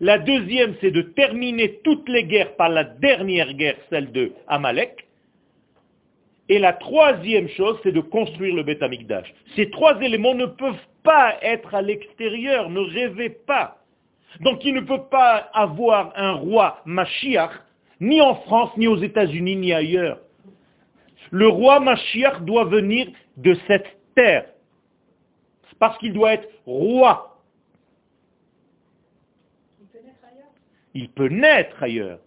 [0.04, 5.08] La deuxième, c'est de terminer toutes les guerres par la dernière guerre, celle de Amalek.
[6.50, 9.34] Et la troisième chose, c'est de construire le Beth Amikdash.
[9.56, 13.78] Ces trois éléments ne peuvent pas être à l'extérieur, ne rêvez pas.
[14.42, 17.52] Donc il ne peut pas avoir un roi Mashiach,
[18.02, 20.20] ni en France, ni aux États-Unis, ni ailleurs.
[21.32, 24.48] Le roi Mashiach doit venir de cette terre.
[25.80, 27.33] Parce qu'il doit être roi.
[30.94, 32.20] Il peut naître ailleurs.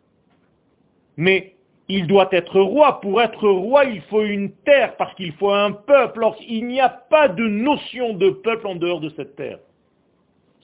[1.17, 1.55] Mais
[1.89, 3.01] il doit être roi.
[3.01, 6.23] Pour être roi, il faut une terre, parce qu'il faut un peuple.
[6.25, 9.59] Or, il n'y a pas de notion de peuple en dehors de cette terre.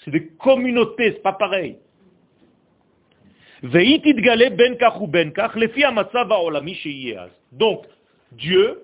[0.05, 1.79] C'est des communautés, c'est pas pareil.
[7.53, 7.87] Donc,
[8.33, 8.83] Dieu,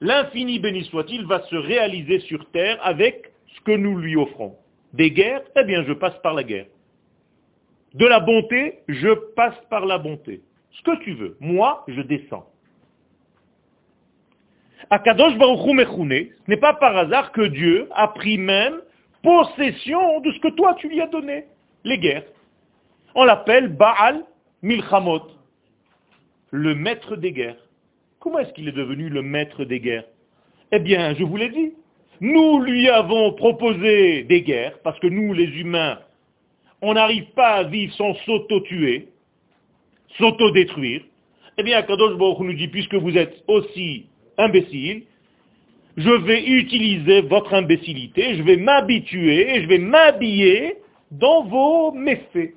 [0.00, 4.54] l'infini béni soit-il, va se réaliser sur terre avec ce que nous lui offrons.
[4.92, 6.66] Des guerres, eh bien je passe par la guerre.
[7.96, 10.42] De la bonté, je passe par la bonté.
[10.70, 11.36] Ce que tu veux.
[11.40, 12.46] Moi, je descends.
[14.90, 18.80] Akadosh Baruch Hu ce n'est pas par hasard que Dieu a pris même
[19.22, 21.46] possession de ce que toi tu lui as donné,
[21.84, 22.24] les guerres.
[23.14, 24.24] On l'appelle Baal
[24.62, 25.22] Milchamot,
[26.50, 27.56] le maître des guerres.
[28.20, 30.04] Comment est-ce qu'il est devenu le maître des guerres?
[30.70, 31.72] Eh bien, je vous l'ai dit.
[32.20, 35.98] Nous lui avons proposé des guerres, parce que nous, les humains,
[36.82, 39.08] on n'arrive pas à vivre sans s'auto-tuer,
[40.18, 41.02] s'auto-détruire.
[41.58, 45.04] Eh bien, Kadosh Baruch nous dit, puisque vous êtes aussi imbécile,
[45.96, 50.76] je vais utiliser votre imbécilité, je vais m'habituer, je vais m'habiller
[51.10, 52.54] dans vos méfaits.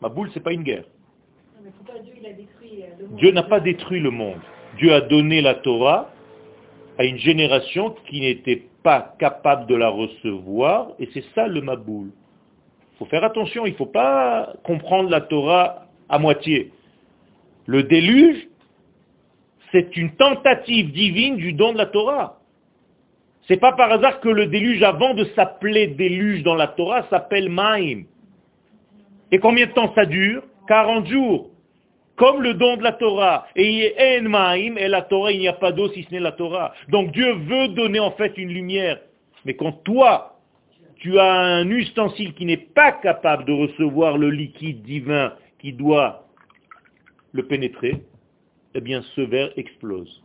[0.00, 0.84] Ma boule, c'est pas une guerre.
[3.16, 4.40] Dieu n'a pas détruit le monde.
[4.78, 6.10] Dieu a donné la Torah
[6.98, 12.08] à une génération qui n'était pas capable de la recevoir, et c'est ça le Maboul.
[12.92, 16.72] Il faut faire attention, il ne faut pas comprendre la Torah à moitié.
[17.66, 18.48] Le déluge,
[19.72, 22.38] c'est une tentative divine du don de la Torah.
[23.48, 27.48] C'est pas par hasard que le déluge, avant de s'appeler déluge dans la Torah, s'appelle
[27.48, 28.06] Maïm.
[29.32, 30.42] Et combien de temps ça dure?
[30.68, 31.50] 40 jours.
[32.20, 33.46] Comme le don de la Torah.
[33.56, 36.32] Et en Maïm, et la Torah, il n'y a pas d'eau si ce n'est la
[36.32, 36.74] Torah.
[36.90, 39.00] Donc Dieu veut donner en fait une lumière.
[39.46, 40.38] Mais quand toi,
[40.96, 46.26] tu as un ustensile qui n'est pas capable de recevoir le liquide divin qui doit
[47.32, 48.02] le pénétrer,
[48.74, 50.22] eh bien ce verre explose.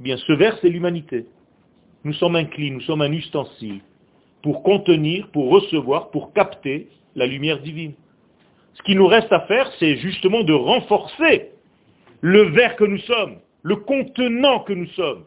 [0.00, 1.26] Eh bien ce verre, c'est l'humanité.
[2.02, 3.82] Nous sommes un cli, nous sommes un ustensile
[4.42, 7.92] pour contenir, pour recevoir, pour capter la lumière divine.
[8.80, 11.50] Ce qui nous reste à faire, c'est justement de renforcer
[12.22, 15.24] le verre que nous sommes, le contenant que nous sommes,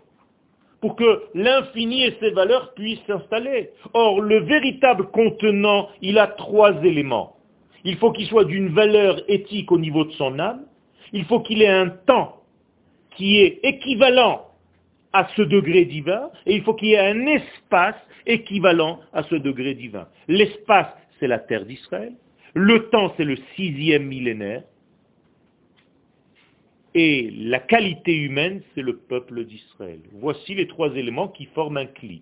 [0.81, 3.69] pour que l'infini et ses valeurs puissent s'installer.
[3.93, 7.37] Or, le véritable contenant, il a trois éléments.
[7.83, 10.65] Il faut qu'il soit d'une valeur éthique au niveau de son âme,
[11.11, 12.41] il faut qu'il ait un temps
[13.15, 14.47] qui est équivalent
[15.11, 19.35] à ce degré divin, et il faut qu'il y ait un espace équivalent à ce
[19.35, 20.07] degré divin.
[20.27, 20.87] L'espace,
[21.19, 22.13] c'est la terre d'Israël,
[22.53, 24.63] le temps, c'est le sixième millénaire,
[26.95, 29.99] et la qualité humaine, c'est le peuple d'Israël.
[30.13, 32.21] Voici les trois éléments qui forment un cli.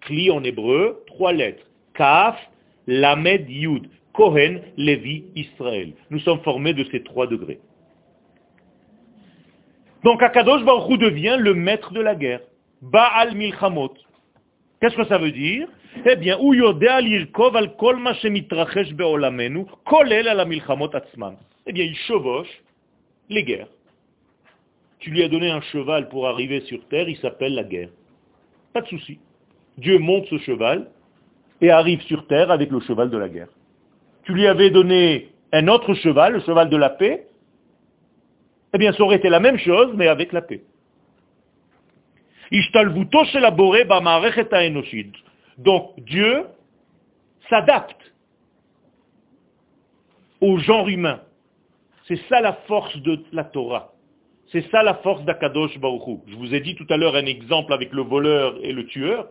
[0.00, 1.66] Cli en hébreu, trois lettres.
[1.94, 2.38] Kaf,
[2.86, 3.88] Lamed, Yud.
[4.14, 5.92] Kohen, Lévi, Israël.
[6.10, 7.60] Nous sommes formés de ces trois degrés.
[10.04, 12.40] Donc Akadosh Baruch devient le maître de la guerre.
[12.82, 13.94] Baal Milchamot.
[14.80, 15.68] Qu'est-ce que ça veut dire?
[16.04, 16.38] Eh bien.
[21.66, 22.62] Eh bien, il chevauche
[23.28, 23.68] les guerres.
[24.98, 27.88] Tu lui as donné un cheval pour arriver sur terre, il s'appelle la guerre.
[28.72, 29.18] Pas de souci.
[29.78, 30.88] Dieu monte ce cheval
[31.60, 33.48] et arrive sur terre avec le cheval de la guerre.
[34.24, 37.26] Tu lui avais donné un autre cheval, le cheval de la paix,
[38.74, 40.62] eh bien, ça aurait été la même chose, mais avec la paix.
[45.58, 46.46] Donc, Dieu
[47.48, 48.00] s'adapte
[50.40, 51.20] au genre humain.
[52.08, 53.92] C'est ça la force de la Torah.
[54.50, 57.72] C'est ça la force d'Akadosh Baruch Je vous ai dit tout à l'heure un exemple
[57.72, 59.28] avec le voleur et le tueur.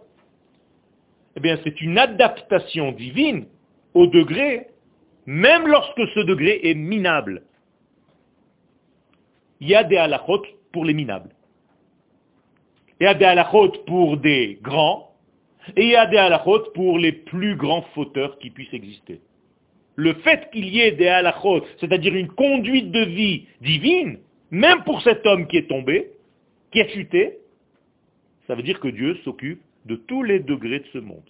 [1.35, 3.45] Eh bien, c'est une adaptation divine
[3.93, 4.67] au degré,
[5.25, 7.43] même lorsque ce degré est minable
[9.61, 11.29] il y a des halachot pour les minables.
[12.99, 15.10] Il y a des halachot pour des grands,
[15.75, 19.21] et il y a des halachot pour les plus grands fauteurs qui puissent exister.
[19.95, 24.19] Le fait qu'il y ait des halachot, c'est-à-dire une conduite de vie divine,
[24.49, 26.11] même pour cet homme qui est tombé,
[26.71, 27.37] qui a chuté,
[28.47, 31.23] ça veut dire que Dieu s'occupe de tous les degrés de ce monde.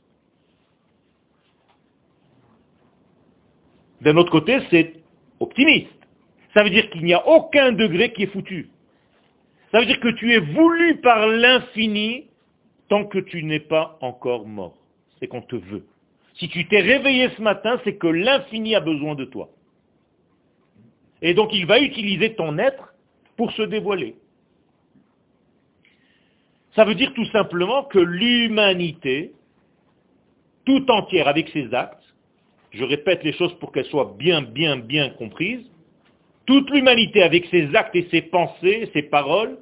[4.01, 4.93] D'un autre côté, c'est
[5.39, 6.01] optimiste
[6.53, 8.69] ça veut dire qu'il n'y a aucun degré qui est foutu.
[9.71, 12.25] Ça veut dire que tu es voulu par l'infini
[12.91, 14.75] tant que tu n'es pas encore mort.
[15.17, 15.85] C'est qu'on te veut.
[16.35, 19.49] Si tu t'es réveillé ce matin, c'est que l'infini a besoin de toi.
[21.21, 22.93] Et donc il va utiliser ton être
[23.37, 24.15] pour se dévoiler.
[26.75, 29.31] Ça veut dire tout simplement que l'humanité,
[30.65, 32.03] tout entière avec ses actes,
[32.71, 35.65] je répète les choses pour qu'elles soient bien, bien, bien comprises,
[36.45, 39.57] toute l'humanité avec ses actes et ses pensées, ses paroles,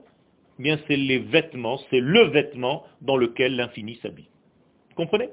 [0.60, 4.30] bien c'est les vêtements, c'est le vêtement dans lequel l'infini s'habille.
[4.90, 5.30] Vous comprenez?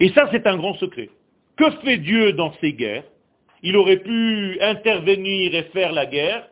[0.00, 1.10] Et ça c'est un grand secret.
[1.56, 3.04] Que fait Dieu dans ces guerres?
[3.62, 6.48] Il aurait pu intervenir et faire la guerre,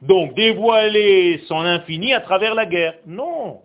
[0.00, 2.94] donc dévoiler son infini à travers la guerre.
[3.06, 3.60] Non.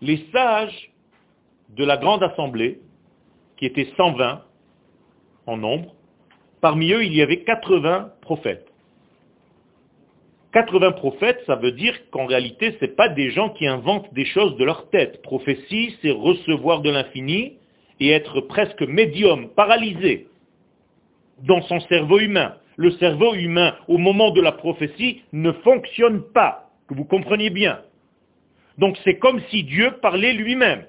[0.00, 0.90] Les sages
[1.70, 2.80] de la grande assemblée,
[3.56, 4.42] qui étaient 120,
[5.46, 5.94] en nombre.
[6.60, 8.66] Parmi eux, il y avait 80 prophètes.
[10.54, 14.24] 80 prophètes, ça veut dire qu'en réalité, ce n'est pas des gens qui inventent des
[14.24, 15.20] choses de leur tête.
[15.22, 17.58] Prophétie, c'est recevoir de l'infini
[17.98, 20.28] et être presque médium, paralysé
[21.42, 22.54] dans son cerveau humain.
[22.76, 27.80] Le cerveau humain, au moment de la prophétie, ne fonctionne pas, que vous compreniez bien.
[28.78, 30.84] Donc c'est comme si Dieu parlait lui-même.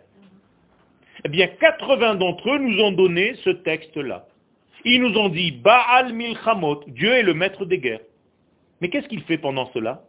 [1.26, 4.28] Eh bien, 80 d'entre eux nous ont donné ce texte-là.
[4.84, 8.02] Ils nous ont dit, Baal Milchamot, Dieu est le maître des guerres.
[8.82, 10.04] Mais qu'est-ce qu'il fait pendant cela?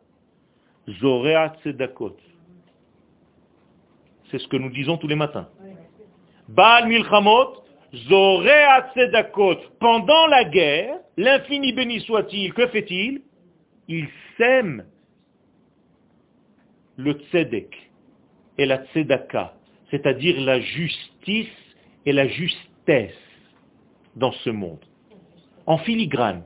[0.88, 2.16] Zorea Tzedakot.
[4.30, 5.48] C'est ce que nous disons tous les matins.
[6.48, 7.62] Baal Milchamot,
[7.94, 9.58] Zorea Tzedakot.
[9.80, 13.22] Pendant la guerre, l'infini béni soit-il, que fait-il?
[13.88, 14.84] Il sème
[16.96, 17.90] le tzedek
[18.58, 19.54] et la tzedaka,
[19.90, 21.48] c'est-à-dire la justice
[22.04, 23.12] et la justesse
[24.16, 24.84] dans ce monde.
[25.66, 26.42] En filigrane.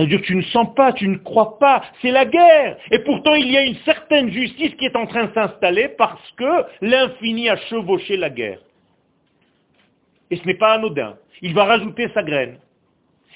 [0.00, 2.78] Ça veut dire que tu ne sens pas, tu ne crois pas, c'est la guerre.
[2.90, 6.26] Et pourtant, il y a une certaine justice qui est en train de s'installer parce
[6.38, 8.60] que l'infini a chevauché la guerre.
[10.30, 11.18] Et ce n'est pas anodin.
[11.42, 12.56] Il va rajouter sa graine.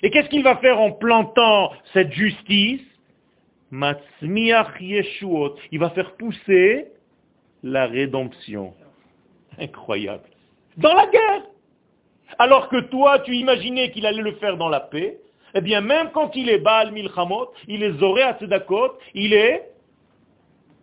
[0.02, 2.80] Et qu'est-ce qu'il va faire en plantant cette justice?
[3.70, 3.78] Il
[5.78, 6.86] va faire pousser
[7.62, 8.72] la rédemption.
[9.58, 10.30] Incroyable.
[10.78, 11.42] Dans la guerre.
[12.38, 15.18] Alors que toi, tu imaginais qu'il allait le faire dans la paix,
[15.54, 19.70] eh bien, même quand il est Baal Milchamot, il est Zoré Atzedakot, il est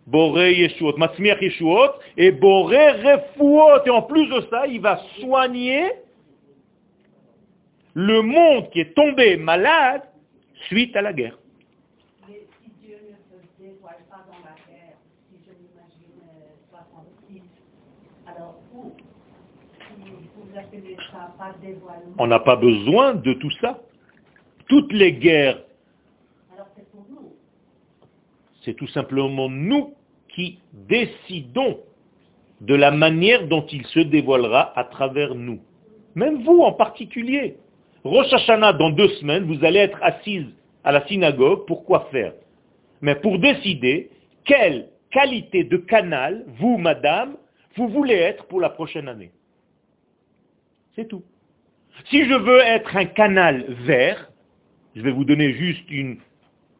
[0.06, 3.84] Boré Yeshuot, Matzmiach Yeshuot, et Boré Refuot.
[3.84, 5.90] Et en plus de ça, il va soigner
[7.94, 10.02] le monde qui est tombé malade
[10.68, 11.38] suite à la guerre.
[12.26, 14.96] Mais si Dieu ne se dévoile pas dans la guerre,
[15.28, 16.16] si je m'imagine
[16.70, 17.42] 66,
[18.26, 18.92] alors où?
[19.78, 23.78] Si vous appelez ça pas dévoilement, On n'a pas besoin de tout ça.
[24.72, 25.58] Toutes les guerres,
[26.54, 27.34] alors c'est pour nous?
[28.64, 29.92] c'est tout simplement nous
[30.34, 31.78] qui décidons
[32.62, 35.60] de la manière dont il se dévoilera à travers nous.
[36.14, 37.58] Même vous en particulier.
[38.02, 40.46] Rosh Hashanah, dans deux semaines, vous allez être assise
[40.84, 42.32] à la synagogue pour quoi faire?
[43.02, 44.08] Mais pour décider
[44.46, 47.36] quelle qualité de canal, vous, madame,
[47.76, 49.32] vous voulez être pour la prochaine année.
[50.96, 51.24] C'est tout.
[52.08, 54.30] Si je veux être un canal vert,
[54.94, 56.18] je vais vous donner juste une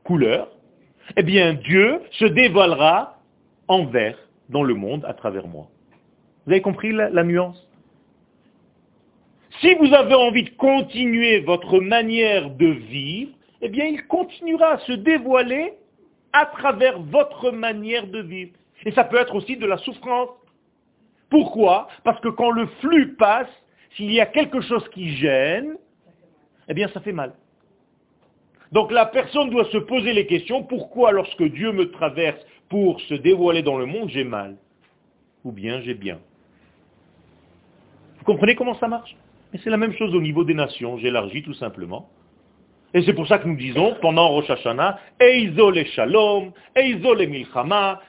[0.05, 0.49] couleur,
[1.17, 3.19] eh bien Dieu se dévoilera
[3.69, 5.69] en vert dans le monde à travers moi.
[6.45, 7.69] Vous avez compris la, nuance?
[9.61, 14.79] Si vous avez envie de continuer votre manière de vivre, eh bien il continuera à
[14.79, 15.75] se dévoiler
[16.33, 18.53] à travers votre manière de vivre.
[18.85, 20.31] Et ça peut être aussi de la souffrance.
[21.31, 21.89] Pourquoi?
[22.03, 23.49] Parce que quand le flux passe,
[23.97, 25.77] s'il y a quelque chose qui gêne,
[26.69, 27.35] eh bien ça fait mal.
[28.73, 33.15] Donc la personne doit se poser les questions, pourquoi lorsque Dieu me traverse pour se
[33.15, 34.57] dévoiler dans le monde, j'ai mal
[35.45, 36.19] Ou bien j'ai bien?
[38.19, 39.15] Vous comprenez comment ça marche?
[39.53, 42.09] Mais c'est la même chose au niveau des nations, j'élargis tout simplement.
[42.95, 47.27] Et c'est pour ça que nous disons, pendant Rosh Hashanah, Eizo le Shalom, Eizo le
[47.27, 48.01] Milchama,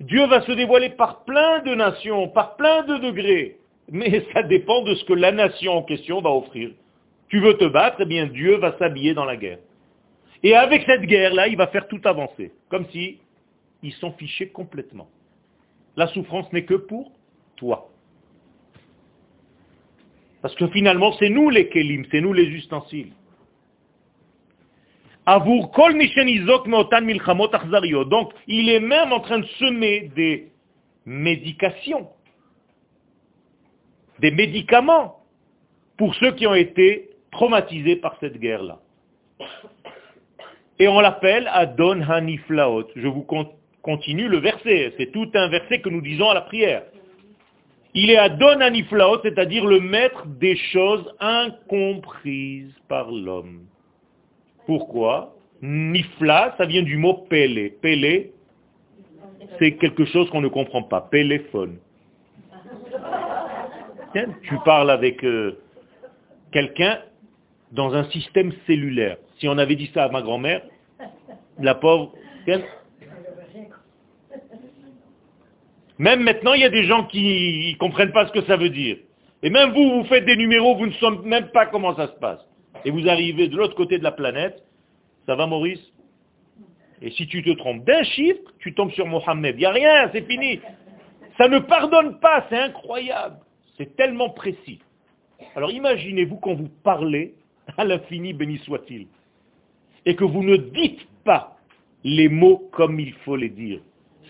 [0.00, 3.58] Dieu va se dévoiler par plein de nations, par plein de degrés.
[3.90, 6.70] Mais ça dépend de ce que la nation en question va offrir.
[7.28, 9.58] Tu veux te battre, eh bien Dieu va s'habiller dans la guerre.
[10.42, 12.52] Et avec cette guerre-là, il va faire tout avancer.
[12.68, 13.18] Comme si
[13.82, 15.08] ils s'en fichaient complètement.
[15.96, 17.12] La souffrance n'est que pour
[17.56, 17.88] toi.
[20.42, 23.12] Parce que finalement, c'est nous les kelim, c'est nous les ustensiles.
[25.26, 25.72] Donc,
[28.46, 30.50] il est même en train de semer des
[31.04, 32.08] médications,
[34.18, 35.20] des médicaments
[35.98, 38.80] pour ceux qui ont été traumatisés par cette guerre-là.
[40.80, 42.88] Et on l'appelle Adon Haniflaot.
[42.96, 43.52] Je vous con-
[43.82, 44.94] continue le verset.
[44.96, 46.84] C'est tout un verset que nous disons à la prière.
[47.92, 53.66] Il est Adon Haniflaot, c'est-à-dire le maître des choses incomprises par l'homme.
[54.66, 55.34] Pourquoi?
[55.60, 57.76] Nifla, ça vient du mot pélé.
[57.82, 58.32] Pélé,
[59.58, 61.02] c'est quelque chose qu'on ne comprend pas.
[61.02, 61.76] Péléphone.
[64.12, 65.58] Tiens, Tu parles avec euh,
[66.52, 67.00] quelqu'un
[67.72, 69.16] dans un système cellulaire.
[69.38, 70.62] Si on avait dit ça à ma grand-mère,
[71.58, 72.12] la pauvre,
[75.98, 78.70] même maintenant, il y a des gens qui ne comprennent pas ce que ça veut
[78.70, 78.96] dire.
[79.42, 82.18] Et même vous, vous faites des numéros, vous ne savez même pas comment ça se
[82.18, 82.40] passe.
[82.84, 84.62] Et vous arrivez de l'autre côté de la planète,
[85.26, 85.80] ça va Maurice?
[87.02, 89.56] Et si tu te trompes d'un chiffre, tu tombes sur Mohammed.
[89.56, 90.60] Il n'y a rien, c'est fini.
[91.38, 93.36] Ça ne pardonne pas, c'est incroyable.
[93.76, 94.80] C'est tellement précis.
[95.56, 97.34] Alors imaginez-vous quand vous parlez
[97.76, 99.06] à l'infini, béni soit-il,
[100.06, 101.56] et que vous ne dites pas
[102.04, 103.80] les mots comme il faut les dire.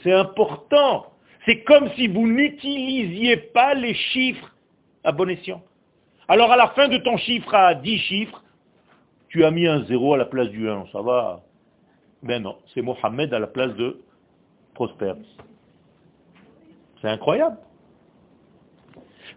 [0.03, 1.07] C'est important.
[1.47, 4.55] C'est comme si vous n'utilisiez pas les chiffres
[5.05, 5.63] à bon escient.
[6.29, 8.43] Alors à la fin de ton chiffre à 10 chiffres,
[9.29, 11.41] tu as mis un 0 à la place du 1, ça va
[12.23, 14.01] Ben non, c'est Mohamed à la place de
[14.75, 15.15] Prosper.
[17.01, 17.57] C'est incroyable.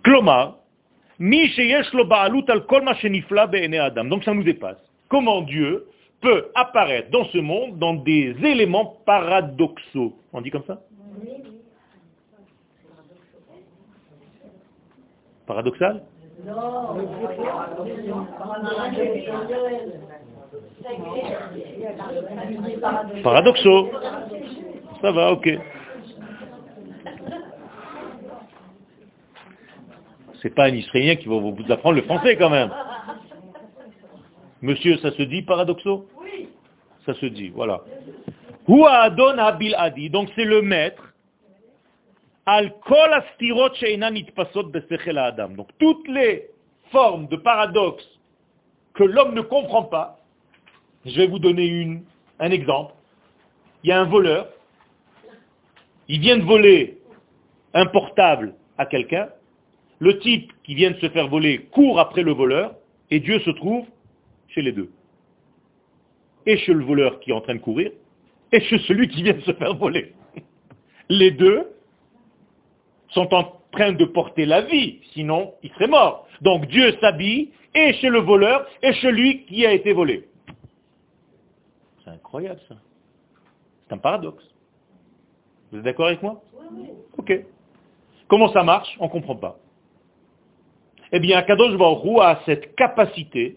[0.04, 0.58] Klomar,
[4.10, 4.78] Donc ça nous dépasse.
[5.10, 5.86] Comment Dieu
[6.22, 10.14] peut apparaître dans ce monde dans des éléments paradoxaux?
[10.32, 10.80] On dit comme ça?
[15.46, 16.04] Paradoxal?
[16.46, 16.96] Non,
[23.24, 23.92] Paradoxaux.
[25.02, 25.50] Ça va, ok.
[30.44, 32.70] C'est pas un Israélien qui va vous apprendre le français quand même.
[34.62, 36.50] Monsieur, ça se dit paradoxaux Oui.
[37.06, 37.82] Ça se dit, voilà.
[38.68, 41.14] Hua Adon Abil Adi, donc c'est le maître.
[42.46, 43.70] Al kol astirot
[44.66, 45.50] besechel adam.
[45.50, 46.50] Donc toutes les
[46.92, 48.06] formes de paradoxe
[48.94, 50.20] que l'homme ne comprend pas,
[51.06, 52.04] je vais vous donner une,
[52.40, 52.94] un exemple.
[53.84, 54.50] Il y a un voleur,
[56.10, 56.98] il vient de voler
[57.74, 59.30] un portable à quelqu'un,
[60.04, 62.76] le type qui vient de se faire voler court après le voleur,
[63.10, 63.86] et Dieu se trouve
[64.50, 64.90] chez les deux.
[66.46, 67.90] Et chez le voleur qui est en train de courir,
[68.52, 70.14] et chez celui qui vient de se faire voler.
[71.10, 71.72] Les deux
[73.12, 76.28] sont en train de porter la vie, sinon il serait mort.
[76.42, 80.28] Donc Dieu s'habille et chez le voleur et chez lui qui a été volé.
[82.04, 82.76] C'est incroyable ça.
[83.88, 84.44] C'est un paradoxe.
[85.72, 86.44] Vous êtes d'accord avec moi?
[87.18, 87.32] Ok.
[88.28, 88.96] Comment ça marche?
[89.00, 89.60] On ne comprend pas.
[91.16, 93.56] Eh bien, Kadosh Baruch a cette capacité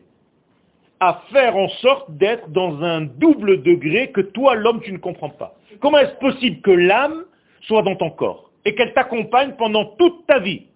[1.01, 5.31] à faire en sorte d'être dans un double degré que toi, l'homme, tu ne comprends
[5.31, 5.55] pas.
[5.81, 7.25] Comment est-ce possible que l'âme
[7.63, 10.67] soit dans ton corps et qu'elle t'accompagne pendant toute ta vie?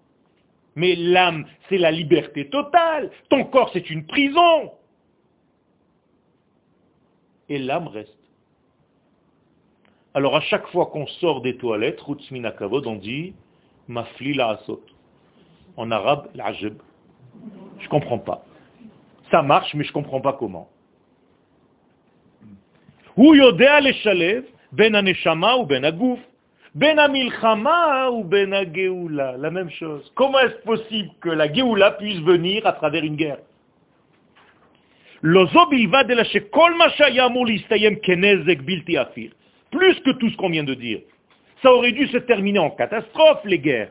[0.75, 3.11] Mais l'âme, c'est la liberté totale.
[3.29, 4.73] Ton corps, c'est une prison.
[7.51, 8.17] Et l'âme reste.
[10.15, 12.01] Alors à chaque fois qu'on sort des toilettes,
[12.59, 13.35] Kavod, on dit
[13.87, 14.83] Mafli la asot
[15.81, 16.75] en arabe l'ajib.
[17.79, 18.45] Je ne comprends pas.
[19.31, 20.69] Ça marche, mais je ne comprends pas comment.
[23.17, 26.19] Ou yodea leshalev ben aneshama ou ben agouf.
[26.75, 29.37] Ben amilchama ou ben ageoula.
[29.39, 30.13] La même chose.
[30.15, 33.39] Comment est-ce possible que la geoula puisse venir à travers une guerre?
[39.71, 41.01] Plus que tout ce qu'on vient de dire.
[41.63, 43.91] Ça aurait dû se terminer en catastrophe, les guerres.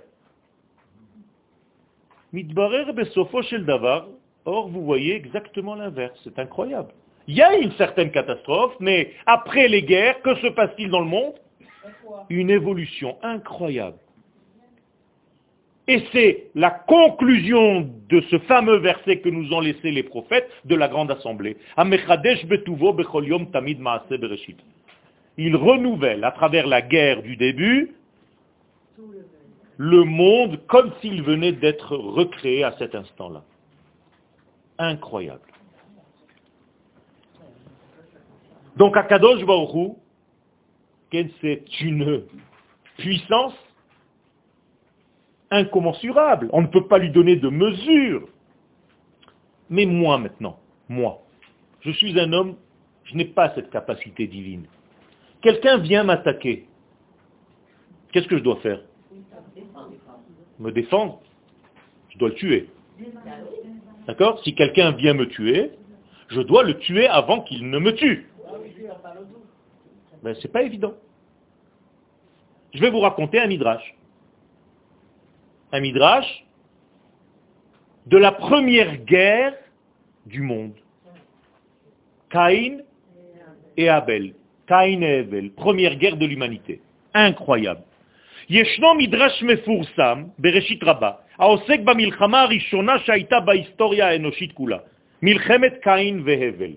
[4.45, 6.17] Or, vous voyez exactement l'inverse.
[6.23, 6.89] C'est incroyable.
[7.27, 11.05] Il y a une certaine catastrophe, mais après les guerres, que se passe-t-il dans le
[11.05, 11.33] monde?
[12.29, 13.97] Une évolution incroyable.
[15.87, 20.75] Et c'est la conclusion de ce fameux verset que nous ont laissé les prophètes de
[20.75, 21.57] la grande assemblée
[25.39, 27.91] il renouvelle à travers la guerre du début
[29.79, 33.45] le monde comme s'il venait d'être recréé à cet instant-là.
[34.77, 35.39] Incroyable.
[38.75, 39.95] Donc Akadosh Baruch
[41.41, 42.25] c'est une
[42.97, 43.55] puissance
[45.49, 46.49] incommensurable.
[46.51, 48.27] On ne peut pas lui donner de mesure.
[49.69, 50.59] Mais moi maintenant,
[50.89, 51.21] moi,
[51.79, 52.57] je suis un homme,
[53.05, 54.67] je n'ai pas cette capacité divine.
[55.41, 56.67] Quelqu'un vient m'attaquer.
[58.11, 58.81] Qu'est-ce que je dois faire?
[60.59, 61.21] Me défendre.
[62.09, 62.69] Je dois le tuer.
[64.07, 64.41] D'accord?
[64.43, 65.71] Si quelqu'un vient me tuer,
[66.29, 68.27] je dois le tuer avant qu'il ne me tue.
[70.23, 70.93] Ben, c'est pas évident.
[72.73, 73.95] Je vais vous raconter un midrash.
[75.71, 76.45] Un midrash
[78.07, 79.55] de la première guerre
[80.25, 80.73] du monde.
[82.29, 82.79] Caïn
[83.77, 84.33] et Abel.
[84.67, 86.81] Caïn et Evel, première guerre de l'humanité.
[87.13, 87.83] Incroyable.
[88.50, 94.78] ישנו מדרש מפורסם בראשית רבה, העוסק במלחמה הראשונה שהייתה בהיסטוריה האנושית כולה,
[95.22, 96.74] מלחמת קין והבל.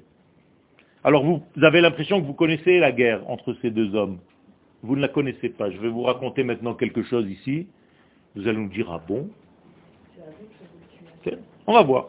[1.03, 4.17] Alors vous, vous avez l'impression que vous connaissez la guerre entre ces deux hommes.
[4.83, 5.69] Vous ne la connaissez pas.
[5.71, 7.67] Je vais vous raconter maintenant quelque chose ici.
[8.35, 9.29] Vous allez nous dire, ah bon
[11.65, 12.05] On va voir.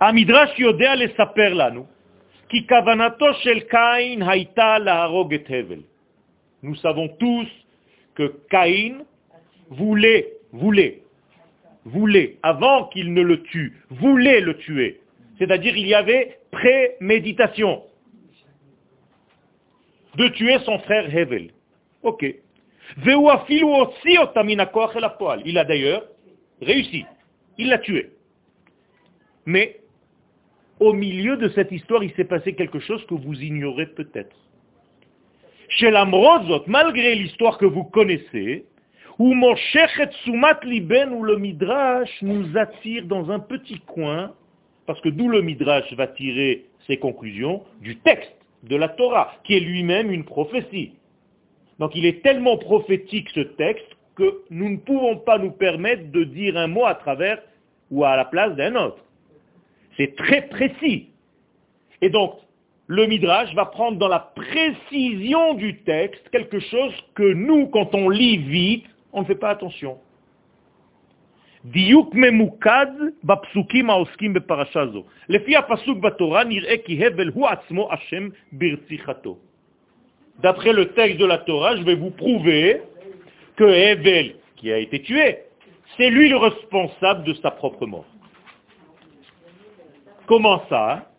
[0.00, 1.84] המדרש יודע לספר לנו
[6.62, 7.46] nous savons tous
[8.15, 9.03] que Caïn
[9.69, 11.03] voulait, voulait,
[11.85, 15.01] voulait, avant qu'il ne le tue, voulait le tuer.
[15.37, 17.83] C'est-à-dire il y avait préméditation
[20.15, 21.51] de tuer son frère Hevel.
[22.03, 22.25] Ok.
[25.45, 26.05] Il a d'ailleurs
[26.61, 27.05] réussi.
[27.57, 28.11] Il l'a tué.
[29.45, 29.79] Mais
[30.79, 34.35] au milieu de cette histoire, il s'est passé quelque chose que vous ignorez peut-être.
[35.69, 38.65] Chez l'Amrozot, malgré l'histoire que vous connaissez,
[39.17, 44.33] où mon Sumat Liben ou le Midrash nous attire dans un petit coin,
[44.85, 49.55] parce que d'où le Midrash va tirer ses conclusions du texte de la Torah, qui
[49.55, 50.93] est lui-même une prophétie.
[51.79, 56.23] Donc il est tellement prophétique ce texte que nous ne pouvons pas nous permettre de
[56.23, 57.41] dire un mot à travers
[57.91, 59.03] ou à la place d'un autre.
[59.97, 61.09] C'est très précis.
[62.01, 62.35] Et donc,
[62.86, 68.08] le Midrash va prendre dans la précision du texte quelque chose que nous, quand on
[68.08, 69.96] lit vite, on ne fait pas attention.
[71.64, 72.86] דיוק ממוקד
[73.24, 75.04] בפסוקים העוסקים בפרשה זו.
[75.28, 79.36] לפי הפסוק בתורה נראה כי הבל הוא עצמו אשם ברציחתו.
[80.40, 82.80] D'après le texte de la Torah, je vais vous prouver
[83.56, 85.38] que Hevel, qui a été tué,
[85.96, 88.06] c'est lui le responsable de sa propre mort.
[90.26, 91.10] Comment ça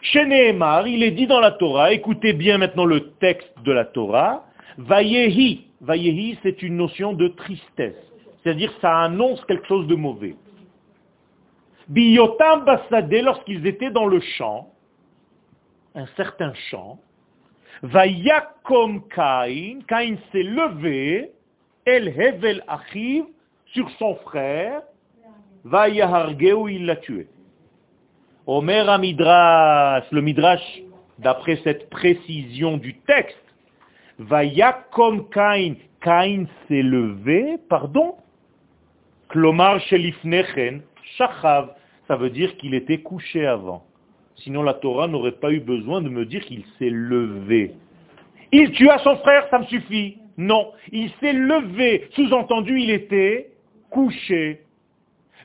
[0.00, 4.44] chez il est dit dans la Torah, écoutez bien maintenant le texte de la Torah,
[4.78, 5.66] Vayehi.
[5.80, 7.96] Vayehi, c'est une notion de tristesse.
[8.42, 10.36] C'est-à-dire, ça annonce quelque chose de mauvais.
[11.88, 14.72] Biyotam Bassadeh, lorsqu'ils étaient dans le champ,
[15.94, 17.00] un certain champ,
[17.82, 21.32] Vayakom Kain, Kain s'est levé,
[21.84, 23.24] El Hevel Achiv,
[23.66, 24.82] sur son frère,
[25.64, 27.28] Vayahargeu, il l'a tué.
[28.50, 30.80] Omer Midrash, le Midrash,
[31.18, 33.36] d'après cette précision du texte,
[34.18, 38.14] Vayakom Kain, Kain s'est levé, pardon,
[39.28, 40.80] Klomar Shelifnechen,
[41.18, 41.74] Shachav,
[42.06, 43.84] ça veut dire qu'il était couché avant.
[44.36, 47.74] Sinon la Torah n'aurait pas eu besoin de me dire qu'il s'est levé.
[48.50, 50.16] Il tua son frère, ça me suffit.
[50.38, 52.08] Non, il s'est levé.
[52.14, 53.50] Sous-entendu, il était
[53.90, 54.62] couché.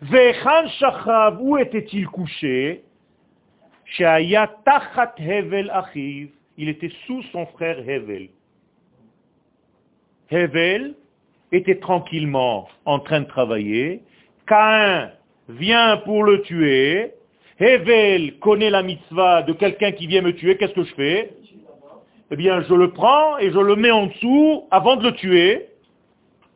[0.02, 2.84] Vechan Shachav, où était-il couché?
[3.98, 6.30] Tachat Hevel Achiv.
[6.58, 8.30] Il était sous son frère Hevel.
[10.30, 10.96] Hevel
[11.52, 14.02] était tranquillement en train de travailler.
[14.48, 15.12] Cain
[15.50, 17.14] vient pour le tuer.
[17.60, 20.58] Hevel connaît la mitzvah de quelqu'un qui vient me tuer.
[20.58, 21.34] Qu'est-ce que je fais?
[22.32, 25.68] Eh bien, je le prends et je le mets en dessous avant de le tuer.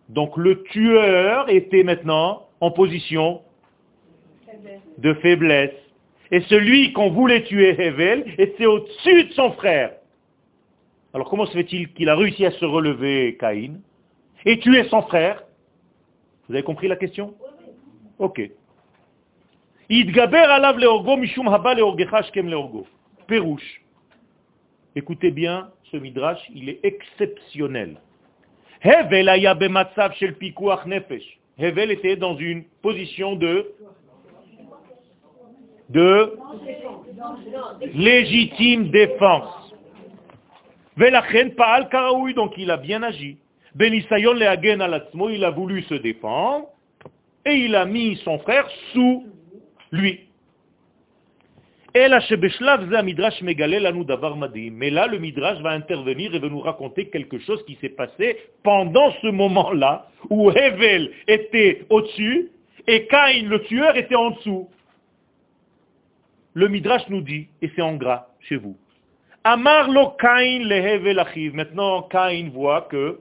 [0.10, 3.42] Donc le tueur était maintenant en position
[4.98, 5.76] de faiblesse.
[6.32, 9.94] Et celui qu'on voulait tuer, Hevel, était au-dessus de son frère.
[11.14, 13.80] Alors comment se fait-il qu'il a réussi à se relever, Caïn,
[14.46, 15.44] et tuer son frère?
[16.48, 17.34] Vous avez compris la question?
[18.20, 18.42] Ok.
[19.90, 21.76] mishum haba
[23.28, 23.82] Pérouche.
[24.96, 27.98] Écoutez bien, ce midrash, il est exceptionnel.
[28.82, 29.30] Hevel.
[31.60, 33.74] Hevel était dans une position de
[35.90, 36.34] de
[37.94, 39.74] légitime défense.
[40.98, 43.38] Karaoui, donc il a bien agi.
[43.76, 46.66] Benisayon lehagen alatzmo, il a voulu se défendre,
[47.46, 49.28] et il a mis son frère sous
[49.92, 50.22] lui.
[51.94, 52.28] Mais là,
[55.08, 59.28] le Midrash va intervenir et va nous raconter quelque chose qui s'est passé pendant ce
[59.28, 62.52] moment-là, où Hevel était au-dessus
[62.88, 64.70] et Cain, le tueur, était en dessous.
[66.58, 68.76] Le Midrash nous dit, et c'est en gras chez vous,
[69.44, 71.54] Amar lo Cain le Hevel achiv.
[71.54, 73.20] Maintenant, Cain voit que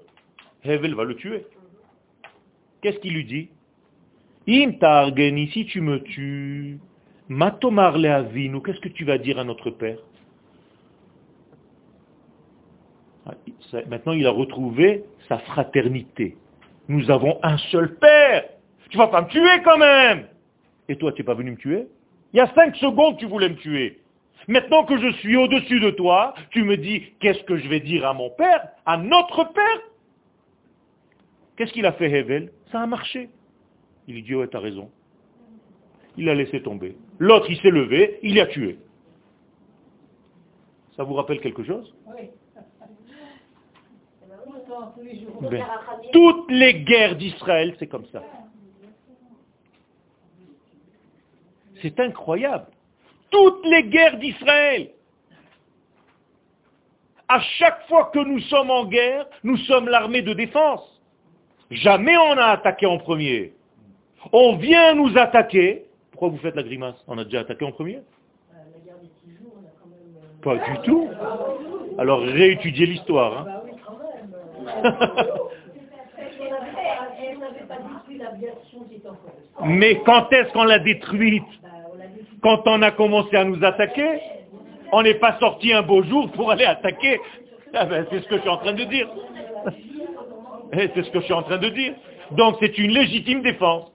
[0.65, 1.45] Hevel va le tuer.
[2.81, 3.51] Qu'est-ce qu'il lui dit?
[4.49, 6.79] Im targeni, si tu me tues,
[7.29, 9.99] Matomar le avinu, qu'est-ce que tu vas dire à notre père?
[13.27, 13.35] Ah,
[13.87, 16.39] Maintenant, il a retrouvé sa fraternité.
[16.89, 18.45] Nous avons un seul père.
[18.89, 20.27] Tu vas pas me tuer quand même.
[20.89, 21.87] Et toi, tu n'es pas venu me tuer?
[22.37, 23.99] Il y a cinq secondes, tu voulais me tuer.
[24.47, 28.07] Maintenant que je suis au-dessus de toi, tu me dis, qu'est-ce que je vais dire
[28.07, 29.81] à mon père, à notre père?
[31.57, 32.53] Qu'est-ce qu'il a fait Hevel?
[32.71, 33.31] Ça a marché.
[34.07, 34.91] Il dit, ouais, t'as raison.
[36.19, 36.99] Il a laissé tomber.
[37.19, 38.81] L'autre, il s'est levé, il l'a tué.
[40.95, 41.95] Ça vous rappelle quelque chose?
[42.07, 42.29] Oui.
[45.41, 45.65] Ben,
[46.13, 48.23] toutes les guerres d'Israël, c'est comme ça.
[51.87, 52.67] C'est incroyable.
[53.31, 54.91] Toutes les guerres d'Israël.
[57.29, 60.83] À chaque fois que nous sommes en guerre, nous sommes l'armée de défense.
[61.71, 63.53] Jamais on a attaqué en premier.
[64.33, 65.85] On vient nous attaquer.
[66.11, 66.97] Pourquoi vous faites la grimace?
[67.07, 68.01] On a déjà attaqué en premier?
[70.43, 71.09] Pas du tout.
[71.99, 73.47] Alors réétudiez l'histoire.
[73.47, 73.63] Hein.
[79.65, 81.45] Mais quand est-ce qu'on l'a détruite?
[82.43, 84.21] Quand on a commencé à nous attaquer
[84.93, 87.21] On n'est pas sorti un beau jour pour aller attaquer.
[87.75, 89.09] Ah ben, c'est ce que je suis en train de dire.
[90.73, 91.95] Eh, c'est ce que je suis en train de dire.
[92.33, 93.93] Donc c'est une légitime défense.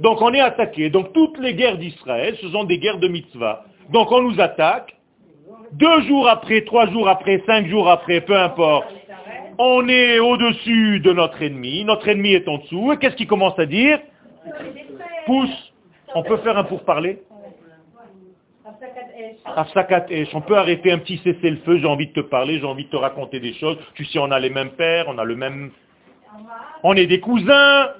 [0.00, 0.90] Donc on est attaqué.
[0.90, 3.64] Donc toutes les guerres d'Israël, ce sont des guerres de mitzvah.
[3.90, 4.96] Donc on nous attaque.
[5.72, 8.88] Deux jours après, trois jours après, cinq jours après, peu importe.
[9.58, 11.84] On est au-dessus de notre ennemi.
[11.84, 12.92] Notre ennemi est en dessous.
[12.92, 14.00] Et qu'est-ce qu'il commence à dire?
[15.26, 15.72] Pousse.
[16.14, 17.18] On peut faire un pourparler
[20.34, 22.96] on peut arrêter un petit cessez-le-feu, j'ai envie de te parler, j'ai envie de te
[22.96, 23.78] raconter des choses.
[23.94, 25.70] Tu sais, on a les mêmes pères, on a le même
[26.82, 27.90] on est des cousins.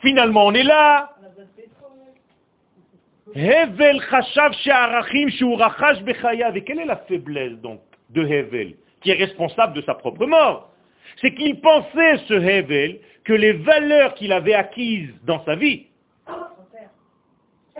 [0.00, 1.10] Finalement, on est là.
[3.34, 4.00] Hevel
[6.54, 7.80] Et quelle est la faiblesse donc
[8.10, 10.70] de Hevel, qui est responsable de sa propre mort?
[11.20, 15.86] C'est qu'il pensait, ce Hevel, que les valeurs qu'il avait acquises dans sa vie,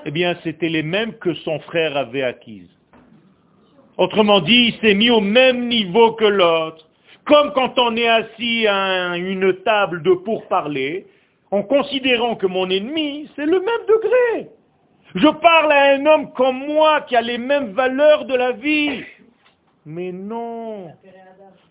[0.05, 2.71] eh bien, c'était les mêmes que son frère avait acquises.
[3.97, 6.89] Autrement dit, il s'est mis au même niveau que l'autre.
[7.25, 11.07] Comme quand on est assis à une table de pourparler,
[11.51, 14.51] en considérant que mon ennemi, c'est le même degré.
[15.15, 19.05] Je parle à un homme comme moi qui a les mêmes valeurs de la vie.
[19.87, 20.91] Mais non,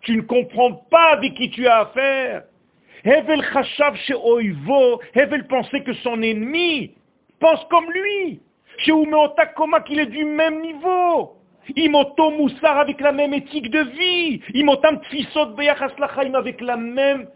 [0.01, 2.43] tu ne comprends pas avec qui tu as affaire.
[3.03, 6.93] Hevel chachav chez Oivo, Hevel pensait que son ennemi
[7.43, 8.39] pense comme lui.
[8.77, 11.35] Chez Umeotakoma qu'il est du même niveau?
[11.75, 14.41] Imoto Moussar avec la même éthique de vie.
[14.53, 17.27] Imotam Tfisot Beyachaslachaim avec la même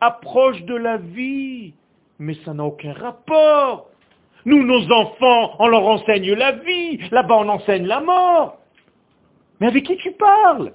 [0.00, 1.74] approche de la vie.
[2.18, 3.88] Mais ça n'a aucun rapport.
[4.44, 6.98] Nous, nos enfants, on leur enseigne la vie.
[7.10, 8.58] Là-bas, on enseigne la mort.
[9.60, 10.72] Mais avec qui tu parles?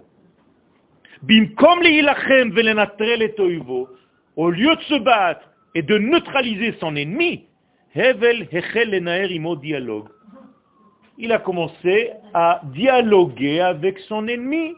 [4.38, 7.47] Au lieu de se battre et de neutraliser son ennemi,
[7.98, 8.48] Hevel
[9.60, 10.10] dialogue.
[11.18, 14.76] Il a commencé à dialoguer avec son ennemi.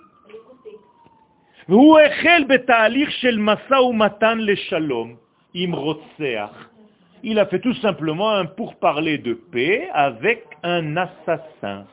[7.22, 11.86] Il a fait tout simplement un pourparler de paix avec un assassin.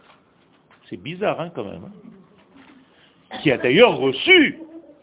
[0.89, 1.83] C'est bizarre hein, quand même.
[1.87, 3.39] Hein.
[3.43, 4.61] Qui a d'ailleurs reçu,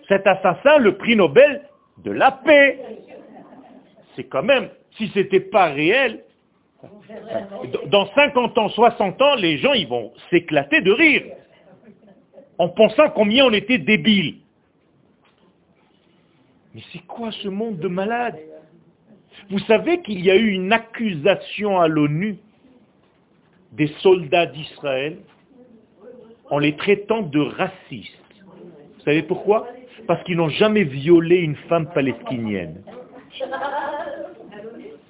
[0.08, 1.64] cet assassin, le prix Nobel
[1.98, 2.80] de la paix.
[4.16, 6.24] C'est quand même, si ce n'était pas réel,
[7.88, 11.24] dans 50 ans, 60 ans, les gens ils vont s'éclater de rire,
[12.58, 14.38] en pensant combien on était débiles.
[16.74, 18.40] Mais c'est quoi ce monde de malades?
[19.50, 22.38] Vous savez qu'il y a eu une accusation à l'ONU
[23.74, 25.18] des soldats d'Israël
[26.50, 28.20] en les traitant de racistes.
[28.96, 29.68] Vous savez pourquoi?
[30.08, 32.84] Parce qu'ils n'ont jamais violé une femme palestinienne.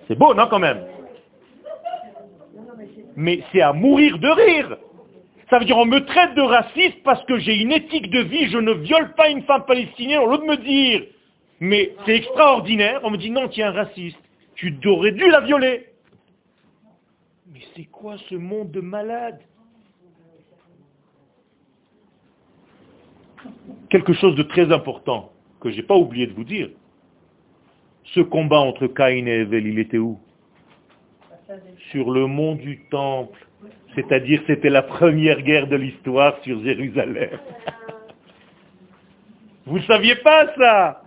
[0.08, 0.84] C'est beau, non, quand même?
[3.16, 4.78] Mais c'est à mourir de rire.
[5.49, 8.47] Ça veut dire on me traite de raciste parce que j'ai une éthique de vie,
[8.49, 11.04] je ne viole pas une femme palestinienne, au lieu de me dire,
[11.60, 14.18] mais c'est extraordinaire, on me dit non, tu es un raciste,
[14.56, 15.89] tu aurais dû la violer.
[17.54, 19.41] Mais c'est quoi ce monde de malades?
[23.89, 26.70] Quelque chose de très important que je n'ai pas oublié de vous dire.
[28.06, 30.20] Ce combat entre Caïn et Evel, il était où
[31.91, 33.47] Sur le mont du Temple.
[33.95, 37.39] C'est-à-dire c'était la première guerre de l'histoire sur Jérusalem.
[39.66, 41.01] Vous ne saviez pas ça?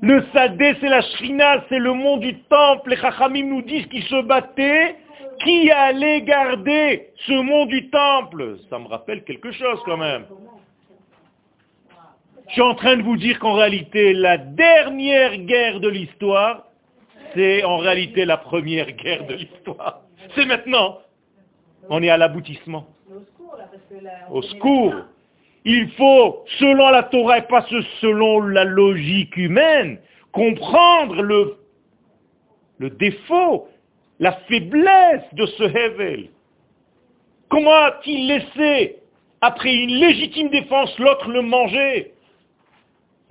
[0.00, 2.90] Le Sadé, c'est la Shrina, c'est le mont du Temple.
[2.90, 4.96] Les Chachamim nous disent qu'ils se battaient.
[5.44, 8.58] Qui allait garder ce mont du Temple?
[8.70, 10.24] Ça me rappelle quelque chose quand même.
[12.52, 16.66] Je suis en train de vous dire qu'en réalité, la dernière guerre de l'histoire,
[17.34, 20.02] c'est en réalité la première guerre de l'histoire.
[20.34, 20.98] C'est maintenant.
[21.88, 22.88] On est à l'aboutissement.
[24.30, 24.92] Au secours.
[25.64, 27.64] Il faut, selon la Torah et pas
[28.02, 29.98] selon la logique humaine,
[30.32, 31.56] comprendre le,
[32.76, 33.66] le défaut,
[34.18, 36.28] la faiblesse de ce Hevel.
[37.48, 38.96] Comment a-t-il laissé,
[39.40, 42.12] après une légitime défense, l'autre le manger?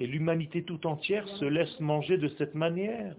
[0.01, 3.13] Et l'humanité tout entière se laisse manger de cette manière.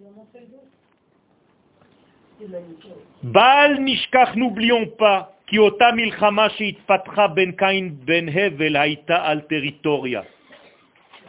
[3.22, 10.24] Baal Mishkach, n'oublions pas, Kiota Milchama Sheitfatra Ben Kain Ben Hevel al territoria.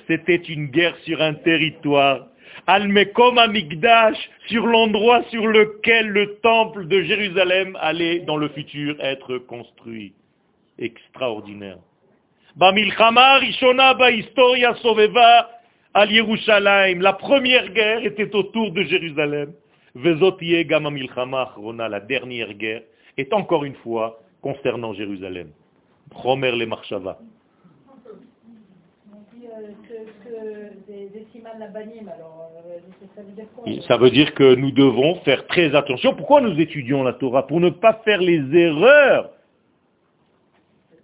[0.07, 2.27] C'était une guerre sur un territoire.
[2.65, 8.95] Al Mekom Amigdash, sur l'endroit sur lequel le temple de Jérusalem allait dans le futur
[8.99, 10.13] être construit.
[10.79, 11.77] Extraordinaire.
[12.55, 12.71] La
[17.13, 19.53] première guerre était autour de Jérusalem.
[19.95, 20.13] La
[21.99, 22.83] dernière guerre
[23.17, 25.49] est encore une fois concernant Jérusalem.
[26.13, 27.17] Romer le Marshava.
[33.87, 36.15] Ça veut dire que nous devons faire très attention.
[36.15, 37.47] Pourquoi nous étudions la Torah?
[37.47, 39.29] Pour ne pas faire les erreurs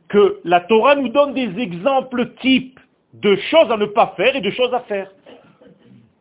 [0.10, 2.80] que la Torah nous donne des exemples types
[3.14, 5.12] de choses à ne pas faire et de choses à faire.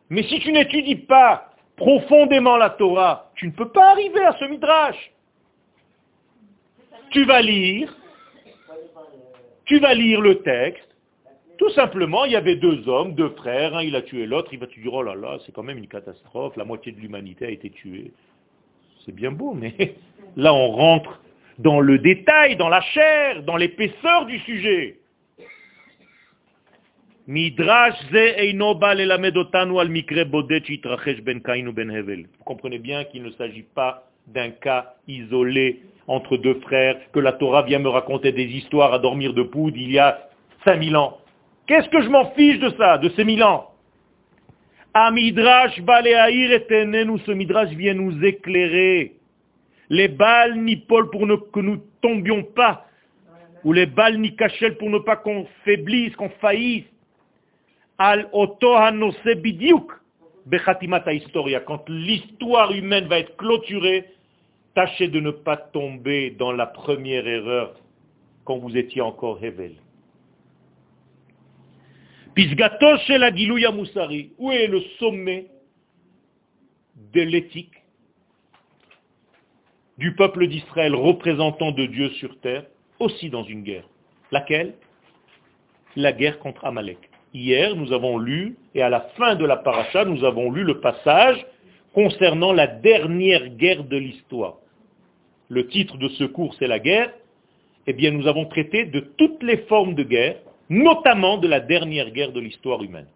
[0.09, 4.45] Mais si tu n'étudies pas profondément la Torah, tu ne peux pas arriver à ce
[4.45, 5.11] midrash.
[7.11, 7.95] Tu vas lire,
[9.65, 10.89] tu vas lire le texte,
[11.57, 14.59] tout simplement, il y avait deux hommes, deux frères, un il a tué l'autre, il
[14.59, 17.45] va te dire, oh là là, c'est quand même une catastrophe, la moitié de l'humanité
[17.45, 18.13] a été tuée.
[19.05, 19.95] C'est bien beau, mais
[20.37, 21.19] là on rentre
[21.59, 24.95] dans le détail, dans la chair, dans l'épaisseur du sujet.
[27.27, 28.33] Midrash ben
[32.37, 37.33] Vous comprenez bien qu'il ne s'agit pas d'un cas isolé entre deux frères, que la
[37.33, 40.27] Torah vient me raconter des histoires à dormir de poudre il y a
[40.65, 41.19] 5000 ans.
[41.67, 43.69] Qu'est-ce que je m'en fiche de ça, de ces mille ans?
[44.93, 49.18] Amidrash Baleaïr et ce midrash vient nous éclairer.
[49.89, 52.85] Les balles ni Paul pour que nous tombions pas,
[53.63, 56.85] ou les balles ni cachel pour ne pas qu'on faiblisse, qu'on faillisse.
[57.97, 58.75] Al oto
[59.41, 59.91] bidiuk
[60.45, 61.59] bechatimata historia.
[61.61, 64.05] Quand l'histoire humaine va être clôturée,
[64.73, 67.75] tâchez de ne pas tomber dans la première erreur
[68.45, 69.75] quand vous étiez encore révélé.
[72.33, 74.31] Pisgato la Moussari.
[74.37, 75.47] Où est le sommet
[77.13, 77.78] de l'éthique
[79.99, 82.63] du peuple d'Israël, représentant de Dieu sur terre,
[82.99, 83.83] aussi dans une guerre
[84.31, 84.75] Laquelle?
[85.95, 86.97] La guerre contre Amalek.
[87.33, 90.79] Hier, nous avons lu, et à la fin de la paracha, nous avons lu le
[90.79, 91.45] passage
[91.93, 94.55] concernant la dernière guerre de l'histoire.
[95.49, 97.11] Le titre de ce cours, c'est la guerre.
[97.85, 100.37] Eh bien, nous avons traité de toutes les formes de guerre,
[100.69, 103.07] notamment de la dernière guerre de l'histoire humaine,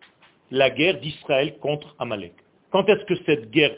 [0.51, 2.33] la guerre d'Israël contre Amalek.
[2.71, 3.75] Quand est-ce que cette guerre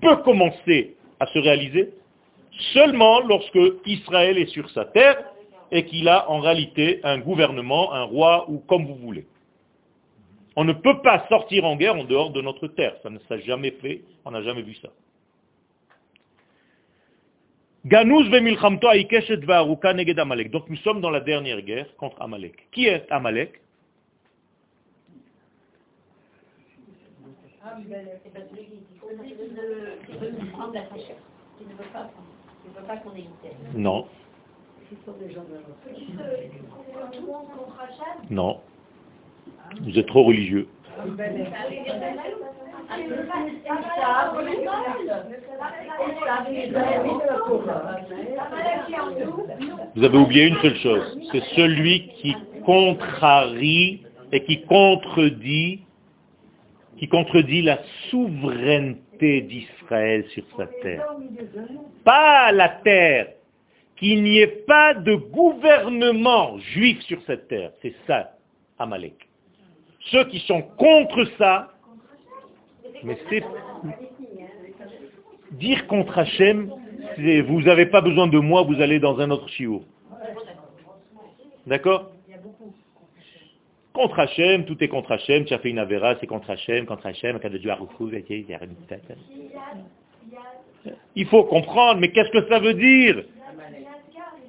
[0.00, 1.92] peut commencer à se réaliser?
[2.72, 5.22] Seulement lorsque Israël est sur sa terre
[5.70, 9.26] et qu'il a en réalité un gouvernement, un roi ou comme vous voulez.
[10.54, 12.96] On ne peut pas sortir en guerre en dehors de notre terre.
[13.02, 14.88] Ça ne s'est jamais fait, on n'a jamais vu ça.
[20.50, 22.68] Donc nous sommes dans la dernière guerre contre Amalek.
[22.72, 23.60] Qui est Amalek?
[33.74, 34.06] Non.
[38.30, 38.60] Non.
[39.80, 40.68] Vous êtes trop religieux.
[49.94, 54.02] Vous avez oublié une seule chose, c'est celui qui contrarie
[54.32, 55.80] et qui contredit,
[56.98, 57.78] qui contredit la
[58.10, 61.06] souveraineté d'Israël sur sa terre.
[62.04, 63.28] Pas la terre,
[63.96, 67.72] qu'il n'y ait pas de gouvernement juif sur cette terre.
[67.82, 68.32] C'est ça,
[68.78, 69.26] Amalek.
[70.10, 71.72] Ceux qui sont contre ça,
[73.02, 73.42] mais c'est
[75.52, 76.70] dire contre Hachem,
[77.46, 79.82] vous n'avez pas besoin de moi, vous allez dans un autre chiot.
[81.66, 82.10] D'accord?
[83.96, 87.06] Contre Hachem, tout est contre Hachem, tu as fait une avéra, c'est contre Hachem, contre
[87.06, 87.38] Hachem,
[91.14, 93.24] il faut comprendre, mais qu'est-ce que ça veut dire?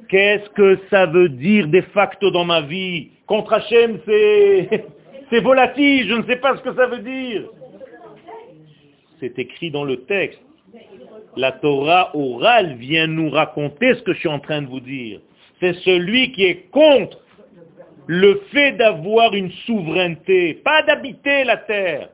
[0.10, 3.12] Qu'est-ce que ça veut dire de facto dans ma vie?
[3.26, 4.86] Contre Hachem, c'est,
[5.30, 7.46] c'est volatile, je ne sais pas ce que ça veut dire.
[9.22, 10.42] C'est écrit dans le texte.
[11.38, 15.22] La Torah orale vient nous raconter ce que je suis en train de vous dire.
[15.62, 17.18] C'est celui qui est contre
[18.08, 22.10] le fait d'avoir une souveraineté, pas d'habiter la terre.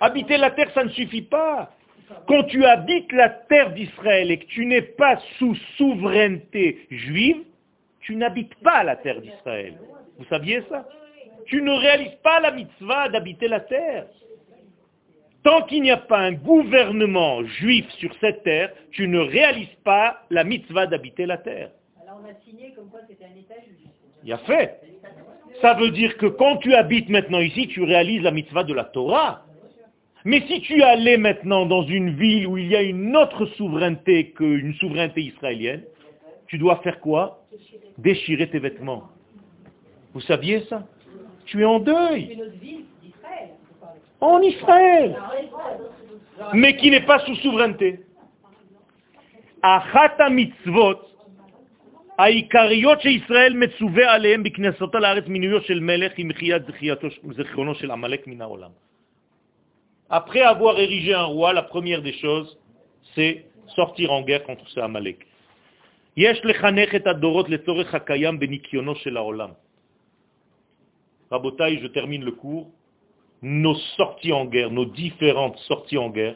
[0.00, 1.70] Habiter la terre, ça ne suffit pas.
[2.26, 7.42] Quand tu habites la terre d'Israël et que tu n'es pas sous souveraineté juive,
[8.00, 9.74] tu n'habites pas la terre d'Israël.
[10.18, 10.88] Vous saviez ça?
[11.46, 14.06] Tu ne réalises pas la mitzvah d'habiter la terre.
[15.42, 20.22] Tant qu'il n'y a pas un gouvernement juif sur cette terre, tu ne réalises pas
[20.30, 21.70] la mitzvah d'habiter la terre.
[22.00, 23.88] Alors on a signé comme quoi c'était un État juif.
[24.22, 24.80] Il y a fait.
[25.62, 28.84] Ça veut dire que quand tu habites maintenant ici, tu réalises la mitzvah de la
[28.84, 29.46] Torah.
[30.24, 34.32] Mais si tu allais maintenant dans une ville où il y a une autre souveraineté
[34.32, 35.84] qu'une souveraineté israélienne,
[36.48, 37.44] tu dois faire quoi?
[37.98, 39.04] Déchirer tes vêtements.
[40.12, 40.84] Vous saviez ça?
[41.46, 42.38] Tu es en deuil
[44.20, 45.16] en Israël,
[46.54, 48.00] mais qui n'est pas sous souveraineté.
[49.62, 50.98] Achata mitzvot,
[52.21, 56.63] העיקריות שישראל מצווה עליהן בכנסותו לארץ מינויו של מלך עם מחיית
[57.35, 58.71] זיכרונו של עמלק מן העולם.
[60.09, 62.57] Après avoir érigé un roi, la première des choses,
[63.13, 63.43] c'est
[63.75, 65.25] sortir en guerre contre ce Amalek.
[66.17, 69.49] יש לחנך את הדורות לצורך הקיים בניקיונו של העולם.
[71.31, 72.67] רבותיי, je termine le cours
[73.41, 76.35] nos sorties en guerre, nos différentes sorties en guerre,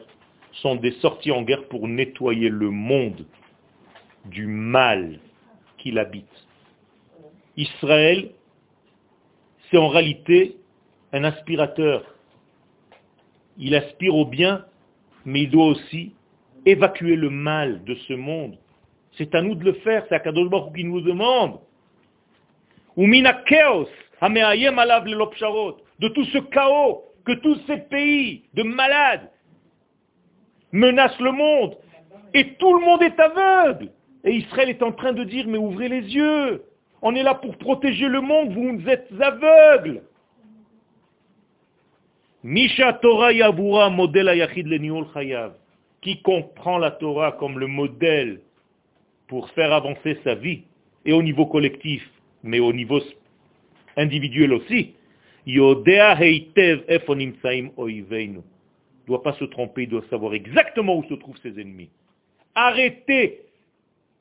[0.52, 3.26] sont des sorties en guerre pour nettoyer le monde
[4.26, 5.18] du mal
[5.77, 6.25] qu'il habite.
[7.55, 8.31] Israël,
[9.69, 10.57] c'est en réalité
[11.13, 12.03] un aspirateur.
[13.57, 14.65] Il aspire au bien,
[15.25, 16.13] mais il doit aussi
[16.65, 18.57] évacuer le mal de ce monde.
[19.17, 21.59] C'est à nous de le faire, c'est à Kadosh Baruch qui nous demande.
[25.99, 29.29] De tout ce chaos que tous ces pays de malades
[30.71, 31.77] menacent le monde.
[32.33, 33.91] Et tout le monde est aveugle.
[34.27, 36.61] Et Israël est en train de dire, mais ouvrez les yeux.
[37.01, 40.01] On est là pour protéger le monde, vous êtes aveugles.
[42.43, 45.53] Misha Torah Yavura, modèle Ayachid le Chayav.
[46.01, 48.41] Qui comprend la Torah comme le modèle
[49.27, 50.63] pour faire avancer sa vie,
[51.05, 52.03] et au niveau collectif,
[52.43, 52.99] mais au niveau
[53.95, 54.93] individuel aussi,
[55.45, 58.39] Yodea Efonimsaim Oiveinu.
[59.07, 61.89] Doit pas se tromper, il doit savoir exactement où se trouvent ses ennemis.
[62.55, 63.46] Arrêtez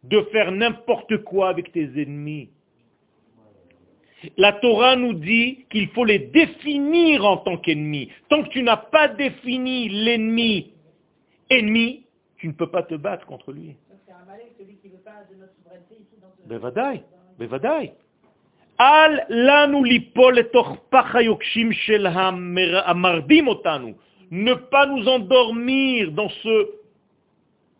[0.04, 2.50] de faire n'importe quoi avec tes ennemis.
[4.36, 8.10] La Torah nous dit qu'il faut les définir en tant qu'ennemis.
[8.28, 10.72] Tant que tu n'as pas défini l'ennemi
[11.50, 12.04] ennemi,
[12.38, 13.76] tu ne peux pas te battre contre lui.
[23.48, 23.94] Otanu.
[24.30, 26.70] Ne pas nous endormir dans ce,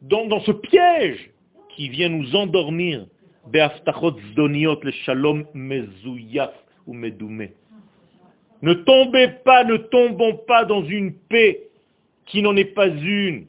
[0.02, 1.30] dans ce piège
[1.76, 3.06] qui vient nous endormir
[8.62, 11.68] ne tombez pas, ne tombons pas dans une paix
[12.26, 13.46] qui n'en est pas une.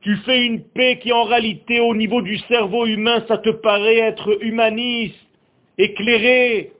[0.00, 3.98] Tu fais une paix qui en réalité au niveau du cerveau humain, ça te paraît
[3.98, 5.16] être humaniste,
[5.76, 6.72] éclairé.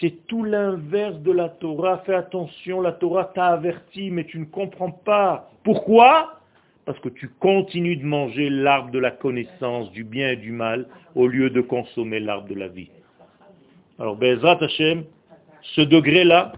[0.00, 1.98] C'est tout l'inverse de la Torah.
[2.06, 5.50] Fais attention, la Torah t'a averti, mais tu ne comprends pas.
[5.64, 6.37] Pourquoi?
[6.88, 10.86] Parce que tu continues de manger l'arbre de la connaissance du bien et du mal
[11.14, 12.88] au lieu de consommer l'arbre de la vie.
[13.98, 15.04] Alors, Bezrat Hashem,
[15.74, 16.54] ce degré-là,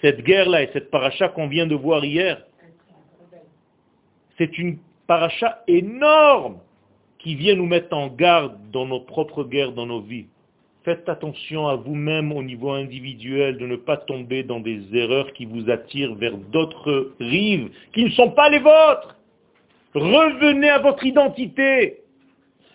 [0.00, 2.42] cette guerre-là et cette paracha qu'on vient de voir hier,
[4.38, 6.56] c'est une paracha énorme
[7.18, 10.28] qui vient nous mettre en garde dans nos propres guerres, dans nos vies.
[10.82, 15.44] Faites attention à vous-même au niveau individuel de ne pas tomber dans des erreurs qui
[15.44, 19.18] vous attirent vers d'autres rives qui ne sont pas les vôtres.
[19.94, 22.02] Revenez à votre identité.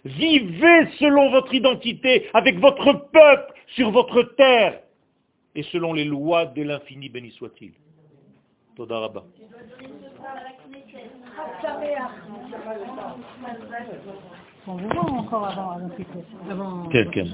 [0.06, 4.80] Vivez selon votre identité, avec votre peuple, sur votre terre,
[5.56, 7.74] et selon les lois de l'infini, béni soit-il.
[8.76, 9.26] Todarabah.
[14.68, 15.90] On vous voit encore avant, avant,
[16.50, 16.90] avant...
[16.90, 17.26] Quelqu'un.